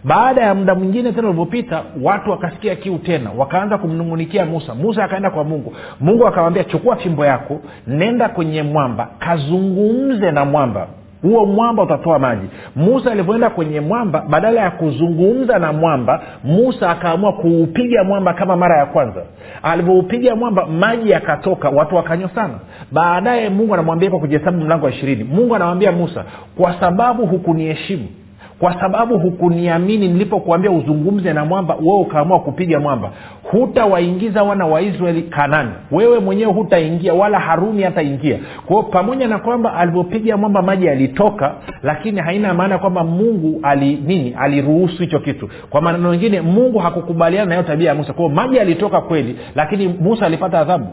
baada 0.06 0.42
ya 0.42 0.54
muda 0.54 0.74
mwingine 0.74 1.12
tena 1.12 1.28
ulivyopita 1.28 1.82
watu 2.02 2.30
wakasikia 2.30 2.76
kiu 2.76 2.98
tena 2.98 3.30
wakaanza 3.36 3.78
kumnungunikia 3.78 4.44
musa. 4.46 4.74
Musa 4.74 5.04
akaenda 5.04 5.30
kwa 5.30 5.44
mungu. 5.44 5.74
Mungu 6.00 6.26
akamwambia 6.26 6.64
chukua 6.64 6.96
fimbo 6.96 7.24
yako 7.26 7.60
nenda 7.86 8.28
kwenye 8.28 8.62
mwamba 8.62 9.08
kazungumze 9.18 10.30
na 10.30 10.44
mwamba. 10.44 10.86
Huo 11.22 11.46
mwamba 11.46 11.82
utatoa 11.82 12.18
maji. 12.18 12.46
Musa 12.76 13.12
alivyoenda 13.12 13.50
kwenye 13.50 13.80
mwamba 13.80 14.24
badala 14.28 14.60
ya 14.60 14.70
kuzungumza 14.70 15.58
na 15.58 15.72
mwamba 15.72 16.22
musa 16.44 16.90
akaamua 16.90 17.32
kuupiga 17.32 18.04
mwamba 18.04 18.34
kama 18.34 18.56
mara 18.56 18.78
ya 18.78 18.86
kwanza. 18.86 19.22
Alivyoupiga 19.62 20.36
mwamba 20.36 20.66
maji 20.66 21.10
yakatoka 21.10 21.68
watu 21.70 21.96
wakanywa 21.96 22.30
sana. 22.34 22.54
Baadaye 22.92 23.48
mungu 23.50 23.74
anamwambia 23.74 24.10
kwa 24.10 24.18
kujihesabu 24.20 24.60
mlango 24.64 24.84
wa 24.86 24.92
ishirini. 24.92 25.24
Mungu 25.24 25.54
anamwambia 25.56 25.92
musa 25.92 26.24
kwa 26.56 26.80
sababu 26.80 27.26
hukuniheshimu 27.26 28.06
kwa 28.60 28.80
sababu 28.80 29.18
hukuniamini 29.18 30.08
nilipokuambia 30.08 30.70
uzungumze 30.70 31.32
na 31.32 31.44
mwamba 31.44 31.74
wewe 31.74 31.98
ukaamua 32.00 32.40
kupiga 32.40 32.80
mwamba. 32.80 33.10
Hutawaingiza 33.50 34.42
wana 34.42 34.66
wa 34.66 34.82
israeli 34.82 35.22
kanani. 35.22 35.70
Wewe 35.90 36.18
mwenyewe 36.18 36.52
hutaingia 36.52 37.14
wala 37.14 37.38
haruni 37.38 37.82
hataingia. 37.82 38.38
Kwao 38.66 38.82
pamoja 38.82 39.28
na 39.28 39.38
kwamba 39.38 39.74
alivyopiga 39.74 40.36
mwamba 40.36 40.62
maji 40.62 40.86
yalitoka 40.86 41.54
lakini 41.82 42.20
haina 42.20 42.54
maana 42.54 42.78
kwamba 42.78 43.04
mungu 43.04 43.60
ali 43.62 43.96
nini 44.06 44.34
aliruhusu 44.38 45.02
hicho 45.02 45.18
kitu. 45.20 45.48
Kwa 45.70 45.80
maneno 45.80 46.10
mengine 46.10 46.40
mungu 46.40 46.78
hakukubaliana 46.78 47.46
nayo 47.48 47.62
tabia 47.62 47.88
ya 47.88 47.94
musa. 47.94 48.12
Kwao 48.12 48.28
maji 48.28 48.56
yalitoka 48.56 49.00
kweli 49.00 49.36
lakini 49.54 49.88
musa 49.88 50.26
alipata 50.26 50.58
adhabu 50.60 50.86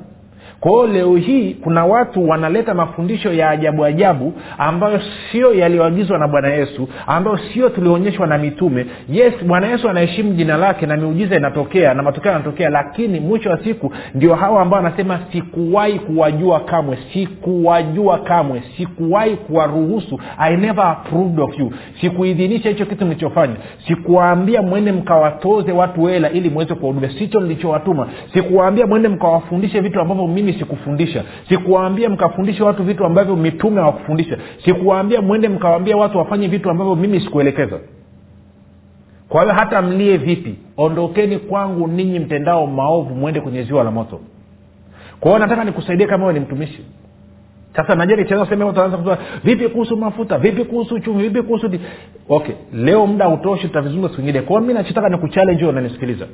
kwao 0.64 0.88
leo 0.88 1.16
hii 1.16 1.54
kuna 1.54 1.86
watu 1.86 2.30
wanaleta 2.30 2.74
mafundisho 2.74 3.34
ya 3.34 3.50
ajabu 3.50 3.86
ajabu 3.86 4.34
ambayo 4.58 5.02
sio 5.32 5.54
yaliyoagizwa 5.54 6.18
na 6.18 6.28
bwana 6.28 6.48
yesu 6.54 6.88
ambayo 7.08 7.38
sio 7.38 7.70
tulionyeshwa 7.70 8.28
na 8.28 8.38
mitume. 8.38 8.86
Yes 9.10 9.34
bwana 9.46 9.68
yesu 9.68 9.90
anaheshimu 9.90 10.34
jina 10.34 10.58
lake 10.58 10.86
na 10.86 10.98
miujiza 10.98 11.36
inatokea 11.36 11.94
na 11.94 12.04
matokeo 12.04 12.32
yanatokea 12.32 12.70
lakini 12.70 13.20
mwisho 13.20 13.50
wa 13.50 13.64
siku 13.64 13.94
ndio 14.16 14.36
hawa 14.36 14.62
ambao 14.62 14.80
anasema 14.80 15.20
sikuwahi 15.32 16.00
kuwajua 16.00 16.60
kamwe 16.60 16.98
sikuwajua 17.14 18.18
kamwe 18.18 18.64
sikuwahi 18.78 19.36
kuwaruhusu 19.36 20.20
i 20.38 20.58
never 20.58 20.86
approved 20.86 21.40
of 21.40 21.60
you. 21.60 21.72
Sikuidhinisha 22.02 22.70
hicho 22.70 22.86
kitu 22.86 23.06
mlichofanya. 23.06 23.56
Sikuwaambia 23.88 24.62
mwende 24.62 24.92
mkawatoze 24.92 25.72
watu 25.72 26.06
hela 26.06 26.30
ili 26.32 26.50
mweze 26.50 26.74
kuwahudumia. 26.76 27.20
Sicho 27.20 27.40
nilichowatuma. 27.40 28.08
Sikuwaambia 28.34 28.88
mwende 28.88 29.08
mkawafundishe 29.10 29.80
vitu 29.82 30.02
ambavyo 30.02 30.28
mimi 30.28 30.53
sikufundisha. 30.54 31.24
Sikuwaambia 31.50 32.10
mkafundishe 32.10 32.64
watu 32.64 32.84
vitu 32.84 33.06
ambavyo 33.06 33.36
mitume 33.36 33.82
hawakufundisha. 33.82 34.38
Sikuwaambia 34.66 35.22
mwende 35.22 35.50
mkawaambia 35.50 35.98
watu 35.98 36.18
wafanye 36.18 36.48
vitu 36.48 36.70
ambavyo 36.70 36.96
mimi 36.96 37.20
sikuelekeza. 37.20 37.80
Kwa 39.30 39.42
hiyo 39.44 39.54
hata 39.56 39.82
mlie 39.82 40.18
vipi 40.18 40.56
ondokeni 40.78 41.38
kwangu 41.38 41.88
ninyi 41.88 42.20
mtendao 42.20 42.68
maovu 42.68 43.16
mwende 43.16 43.42
kwenye 43.42 43.64
ziwa 43.64 43.84
la 43.84 43.92
moto. 43.92 44.20
Kwa 45.20 45.32
hiyo 45.32 45.40
nataka 45.40 45.64
nikusaidie 45.64 46.08
kama 46.08 46.34
ni 46.34 46.40
mtumishi. 46.40 46.86
Sasa 47.76 47.96
najua 47.96 48.46
kusema 48.46 49.18
vipi 49.44 49.68
kuhusu 49.68 49.98
mafuta? 49.98 50.38
Vipi 50.38 50.64
kuhusu 50.64 50.96
uchumi 50.96 51.24
vipi 51.24 51.42
kuhusu 51.42 51.68
di... 51.68 51.80
okay 52.30 52.56
leo 52.74 53.08
muda 53.08 53.26
hautoshi 53.26 53.68
tutavizungumza 53.68 54.10
siku 54.10 54.22
ingine 54.22 54.42
kwao 54.42 54.62
mi 54.62 54.74
nachotaka 54.74 55.10
ni 55.10 55.18
kuchallenge 55.18 55.66
unanisikiliza 55.66 56.28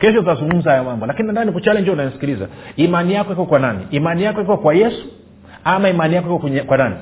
kesho 0.00 0.18
tutazungumza 0.20 0.70
haya 0.70 0.82
mambo 0.82 1.06
lakini 1.06 1.28
nadhani 1.28 1.52
kuchallenge 1.52 1.90
unanisikiliza 1.90 2.46
imani 2.76 3.14
yako 3.14 3.32
iko 3.32 3.44
kwa 3.46 3.58
nani? 3.58 3.78
Imani 3.90 4.22
yako 4.22 4.40
iko 4.42 4.56
kwa 4.56 4.74
yesu 4.74 5.04
ama 5.64 5.88
imani 5.88 6.14
yako 6.14 6.28
iko 6.48 6.64
kwa 6.66 6.76
nani? 6.76 6.94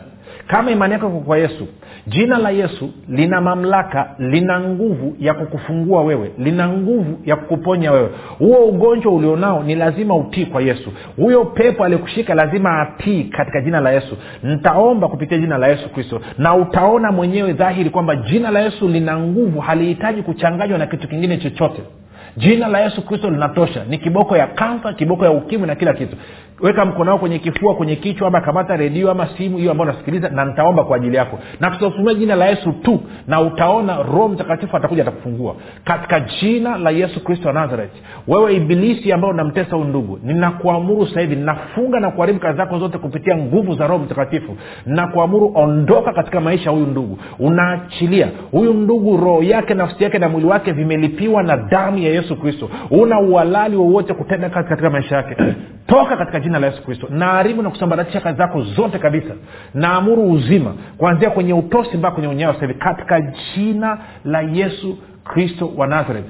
Kama 0.46 0.70
imani 0.70 0.92
yako 0.92 1.08
iko 1.08 1.20
kwa 1.20 1.38
yesu 1.38 1.66
jina 2.06 2.38
la 2.38 2.50
yesu 2.50 2.90
lina 3.08 3.40
mamlaka 3.40 4.10
lina 4.18 4.60
nguvu 4.60 5.16
ya 5.20 5.34
kukufungua 5.34 6.02
wewe 6.02 6.30
lina 6.38 6.68
nguvu 6.68 7.18
ya 7.24 7.36
kukuponya 7.36 7.92
wewe. 7.92 8.08
Huo 8.38 8.64
ugonjwa 8.64 9.12
ulionao 9.12 9.62
ni 9.62 9.74
lazima 9.74 10.14
utii 10.14 10.46
kwa 10.46 10.62
yesu. 10.62 10.92
Huyo 11.16 11.44
pepo 11.44 11.84
aliyekushika 11.84 12.34
lazima 12.34 12.80
atii 12.82 13.24
katika 13.24 13.60
jina 13.60 13.80
la 13.80 13.92
yesu. 13.92 14.16
Ntaomba 14.42 15.08
kupitia 15.08 15.38
jina 15.38 15.58
la 15.58 15.68
yesu 15.68 15.88
kristo. 15.88 16.20
Na 16.38 16.54
utaona 16.54 17.12
mwenyewe 17.12 17.52
dhahiri 17.52 17.90
kwamba 17.90 18.16
jina 18.16 18.50
la 18.50 18.60
yesu 18.60 18.88
lina 18.88 19.18
nguvu 19.18 19.60
halihitaji 19.60 20.22
kuchanganywa 20.22 20.78
na 20.78 20.86
kitu 20.86 21.08
kingine 21.08 21.36
chochote 21.36 21.82
jina 22.36 22.68
la 22.68 22.80
yesu 22.80 23.02
kristo 23.06 23.30
linatosha. 23.30 23.84
Ni 23.88 23.98
kiboko 23.98 24.36
ya 24.36 24.46
kansa 24.46 24.92
kiboko 24.92 25.24
ya 25.24 25.30
ukimwi 25.30 25.66
na 25.66 25.74
kila 25.74 25.92
kitu. 25.92 26.16
Weka 26.60 26.84
mkono 26.84 27.10
wako 27.10 27.20
kwenye 27.20 27.38
kifua 27.38 27.74
kwenye 27.74 27.96
kichwa 27.96 28.28
ama 28.28 28.40
kamata 28.40 28.76
redio 28.76 29.10
ama 29.10 29.26
simu 29.38 29.58
hiyo 29.58 29.70
ambayo 29.70 29.90
unasikiliza 29.90 30.28
na 30.28 30.44
nitaomba 30.44 30.84
kwa 30.84 30.96
ajili 30.96 31.16
yako. 31.16 31.38
Na 31.60 31.70
tutatumia 31.70 32.14
jina 32.14 32.34
la 32.34 32.46
yesu 32.46 32.72
tu 32.72 33.00
na 33.28 33.40
utaona 33.40 33.96
roho 33.96 34.28
mtakatifu 34.28 34.76
atakuja 34.76 35.02
atakufungua. 35.02 35.54
Katika 35.84 36.20
jina 36.20 36.76
la 36.78 36.90
yesu 36.90 37.24
kristo 37.24 37.48
wa 37.48 37.54
nazareth 37.54 37.92
wewe 38.28 38.54
ibilisi 38.56 39.12
ambao 39.12 39.30
unamtesa 39.30 39.76
huu 39.76 39.84
ndugu 39.84 40.18
ninakuamuru 40.22 41.04
hivi 41.04 41.36
ninafunga 41.36 42.00
na 42.00 42.10
kuharibu 42.10 42.40
kazi 42.40 42.56
zako 42.58 42.78
zote 42.78 42.98
kupitia 42.98 43.36
nguvu 43.36 43.74
za 43.74 43.86
roho 43.86 44.04
mtakatifu. 44.04 44.56
Ninakuamuru 44.86 45.52
ondoka 45.54 46.12
katika 46.12 46.40
maisha 46.40 46.70
huyu 46.70 46.86
ndugu. 46.86 47.18
Unaachilia. 47.38 48.28
Huyu 48.50 48.74
ndugu 48.74 49.16
roho 49.16 49.42
yake 49.42 49.74
nafsi 49.74 50.04
yake 50.04 50.18
na 50.18 50.28
mwili 50.28 50.46
wake 50.46 50.72
vimelipiwa 50.72 51.42
na 51.42 51.56
damu 51.56 51.98
ya 51.98 52.10
yesu 52.10 52.23
kristo. 52.36 52.70
Una 52.90 53.20
uhalali 53.20 53.76
wowote 53.76 54.14
kutenda 54.14 54.50
kazi 54.50 54.68
katika 54.68 54.90
maisha 54.90 55.16
yake. 55.16 55.36
Toka 55.86 56.16
katika 56.16 56.40
jina 56.40 56.58
la 56.58 56.66
yesu 56.66 56.82
kristo. 56.84 57.06
Naharibu 57.10 57.62
na 57.62 57.70
kusambaratisha 57.70 58.20
kazi 58.20 58.38
zako 58.38 58.62
zote 58.62 58.98
kabisa. 58.98 59.34
Naamuru 59.74 60.30
uzima 60.32 60.74
kuanzia 60.98 61.30
kwenye 61.30 61.52
utosi 61.54 61.96
mpaka 61.96 62.14
kwenye 62.14 62.28
unyayo 62.28 62.54
sahivi 62.54 62.74
katika 62.74 63.20
jina 63.20 63.98
la 64.24 64.40
yesu 64.40 64.98
kristo 65.24 65.70
wa 65.76 65.86
nazareth. 65.86 66.26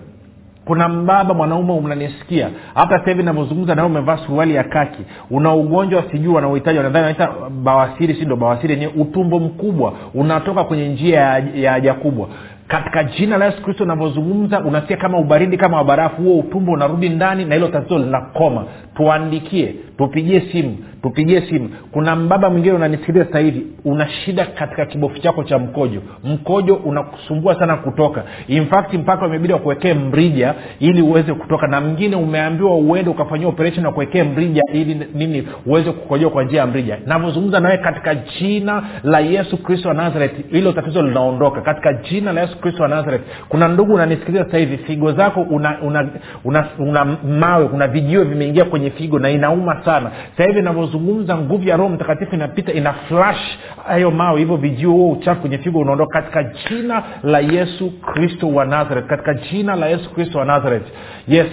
Kuna 0.65 0.89
mbaba 0.89 1.35
mwanaume 1.35 1.73
unanisikia 1.73 2.51
hata 2.75 2.99
sasa 2.99 3.11
hivi 3.11 3.23
navyozungumza 3.23 3.75
nawe 3.75 3.89
umevaa 3.89 4.17
suruali 4.17 4.55
ya 4.55 4.65
kaki. 4.65 5.03
Una 5.31 5.55
ugonjwa 5.55 6.05
sijui 6.11 6.35
wanaohitaji 6.35 6.79
wanadhani 6.79 7.03
wanaita 7.05 7.49
bawasiri 7.51 8.15
si 8.15 8.25
ndo 8.25 8.37
bawasiri 8.37 8.73
yenyewe 8.73 8.93
utumbo 8.97 9.39
mkubwa. 9.41 9.93
Unatoka 10.15 10.65
kwenye 10.65 10.89
njia 10.89 11.21
ya 11.55 11.73
haja 11.73 11.95
kubwa 11.95 12.29
katika 12.69 13.05
jina 13.05 13.39
la 13.39 13.45
yesu 13.45 13.63
kristo 13.63 13.85
unavyozungumza 13.85 14.61
unasikia 14.61 14.97
kama 14.97 15.19
ubaridi 15.19 15.57
kama 15.57 15.77
wa 15.77 15.85
barafu 15.85 16.23
huo 16.23 16.39
utumbo 16.39 16.73
unarudi 16.73 17.09
ndani 17.09 17.45
na 17.45 17.55
hilo 17.55 17.69
tatizo 17.69 17.99
linakoma. 17.99 18.65
Tuandikie 18.97 19.75
tupigie 19.99 20.41
simu 20.53 20.77
tupigie 21.05 21.41
simu. 21.41 21.69
Kuna 21.93 22.17
mbaba 22.17 22.51
mwingine 22.51 22.75
unanisikiliza 22.75 23.25
sasa 23.25 23.39
hivi 23.39 23.67
una 23.85 24.09
shida 24.09 24.45
katika 24.47 24.87
kibofu 24.87 25.19
chako 25.19 25.45
cha 25.45 25.59
mkojo. 25.59 26.03
Mkojo 26.25 26.75
unakusumbua 26.75 27.59
sana 27.59 27.77
kutoka. 27.77 28.23
In 28.49 28.67
fact 28.67 28.95
mpaka 28.95 29.27
umebidi 29.27 29.53
wakuwekee 29.53 29.95
mrija 29.95 30.55
ili 30.81 31.03
uweze 31.03 31.35
kutoka. 31.35 31.67
Na 31.67 31.81
mwingine 31.81 32.17
umeambiwa 32.17 32.77
uende 32.77 33.11
ukafanyia 33.11 33.49
operation 33.49 33.87
wakuwekee 33.87 34.23
mrija 34.23 34.63
ili 34.73 35.07
nini 35.15 35.49
uweze 35.67 35.93
kukojoa 35.93 36.31
kwa 36.31 36.45
njia 36.45 36.61
ya 36.61 36.67
mrija. 36.67 36.99
Navyozungumza 37.07 37.61
nawe 37.61 37.79
katika 37.79 38.15
jina 38.15 38.83
la 39.03 39.21
yesu 39.21 39.57
kristo 39.63 39.89
wa 39.89 39.95
nazareth 39.95 40.51
hilo 40.51 40.73
tatizo 40.73 41.03
linaondoka. 41.03 41.61
Katika 41.61 41.93
jina 41.93 42.33
la 42.33 42.41
yesu 42.41 42.59
kristo 42.61 42.83
wa 42.83 42.89
nazareth 42.89 43.23
kuna 43.49 43.69
ndugu 43.69 43.95
unanisikiliza 43.95 44.45
sasa 44.45 44.59
hivi 44.59 44.79
figo 44.79 45.13
zako 45.13 45.41
una, 45.43 45.81
una, 45.83 46.09
una, 46.45 46.67
una 46.79 47.05
mawe 47.39 47.69
kuna 47.69 47.89
vijiwe 47.89 48.25
vimeingia 48.25 48.65
kwenye 48.65 48.91
figo 48.91 49.19
na 49.19 49.31
inauma 49.31 49.81
sana. 49.85 50.11
Sasa 50.31 50.45
hivi 50.49 50.59
inavyozungumza 50.59 51.37
nguvu 51.39 51.69
ya 51.69 51.77
roho 51.77 51.89
mtakatifu 51.91 52.35
inapita 52.35 52.73
ina 52.73 52.93
flash 52.93 53.59
hayo 53.87 54.11
mawe 54.11 54.39
hivyo 54.39 54.57
vijio 54.57 54.91
huo 54.91 55.11
uchafu 55.13 55.41
kwenye 55.41 55.59
figo 55.59 55.79
unaondoka 55.79 56.23
katika 56.23 56.43
jina 56.69 57.03
la 57.23 57.39
yesu 57.41 57.91
kristo 58.01 58.49
wa 58.49 58.65
nazareth 58.65 59.07
katika 59.07 59.35
jina 59.35 59.77
la 59.77 59.87
yesu 59.87 60.11
kristo 60.15 60.39
wa 60.39 60.45
nazareth. 60.45 60.87
Yes 61.29 61.47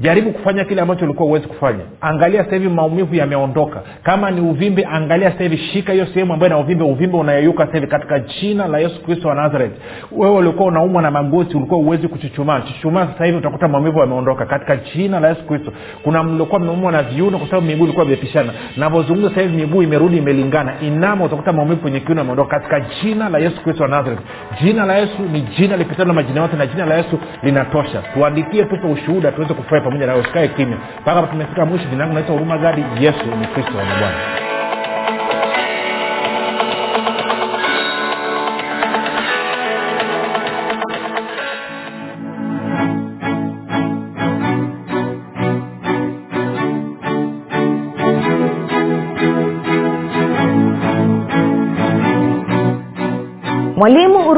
jaribu 0.00 0.30
kufanya 0.32 0.64
kile 0.64 0.80
ambacho 0.82 1.04
ulikuwa 1.04 1.26
huwezi 1.28 1.46
kufanya. 1.46 1.80
Angalia 2.00 2.44
sasa 2.44 2.56
hivi 2.56 2.68
maumivu 2.68 3.14
yameondoka. 3.14 3.80
Kama 4.02 4.30
ni 4.30 4.40
uvimbe 4.40 4.84
angalia 4.92 5.30
sasa 5.32 5.42
hivi 5.42 5.56
shika 5.56 5.92
hiyo 5.92 6.06
sehemu 6.06 6.32
ambayo 6.32 6.52
ina 6.52 6.58
uvimbe. 6.60 6.84
Uvimbe 6.84 7.16
unayeyuka 7.16 7.68
hivi 7.72 7.86
katika 7.86 8.18
jina 8.18 8.66
la 8.66 8.78
yesu 8.78 9.02
kristo 9.04 9.28
wa 9.28 9.34
nazareth. 9.34 9.72
Wewe 10.12 10.36
ulikuwa 10.36 10.68
unaumwa 10.68 11.02
na 11.02 11.10
magoti 11.10 11.56
ulikuwa 11.56 11.80
huwezi 11.80 12.08
kuchuchumaa. 12.08 12.60
Chuchumaa 12.60 13.06
sasa 13.06 13.24
hivi 13.24 13.38
utakuta 13.38 13.68
maumivu 13.68 13.98
yameondoka 13.98 14.46
katika 14.46 14.76
jina 14.76 15.20
la 15.20 15.28
yesu 15.28 15.46
kristo. 15.46 15.72
Kuna 16.02 16.22
mliokuwa 16.22 16.60
mmeumwa 16.60 16.92
na 16.92 17.02
viuno 17.02 17.38
kwa 17.38 17.48
sababu 17.48 17.66
miguu 17.66 17.84
ilikuwa 17.84 18.06
imepishana. 18.06 18.52
Navyozungumza 18.76 19.28
sasa 19.28 19.40
hivi 19.40 19.56
miguu 19.56 19.82
imerudi 19.82 20.16
imelingana. 20.16 20.72
Inama 20.80 21.24
utakuta 21.24 21.52
maumivu 21.52 21.80
kwenye 21.80 22.00
kiuno 22.00 22.20
yameondoka 22.20 22.60
katika 22.60 22.80
jina 23.02 23.28
la 23.28 23.38
yesu 23.38 23.62
kristo 23.62 23.82
wa 23.82 23.88
nazareth. 23.88 24.20
Jina 24.62 24.84
la 24.86 24.96
yesu 24.96 25.22
ni 25.32 25.40
jina 25.40 25.76
lipitalo 25.76 26.14
majina 26.14 26.40
yote 26.40 26.56
na 26.56 26.66
jina 26.66 26.86
la 26.86 26.96
yesu 26.96 27.18
linatosha. 27.42 28.02
Tuandikie 28.14 28.64
tupe 28.64 28.86
ushuhuda 28.86 29.32
tuweze 29.32 29.54
kufurahi 29.54 29.85
pamoja 29.90 30.06
nawe 30.06 30.20
usikae 30.20 30.48
kimya. 30.48 30.76
Mpaka 31.00 31.22
tumefika 31.22 31.66
mwisho 31.66 31.84
jina 31.84 31.98
langu 31.98 32.14
naitwa 32.14 32.32
huruma 32.34 32.58
gadi. 32.58 32.84
Yesu 33.00 33.18
ni 33.40 33.46
kristo 33.46 33.72
na 33.72 33.84
bwana 33.84 34.45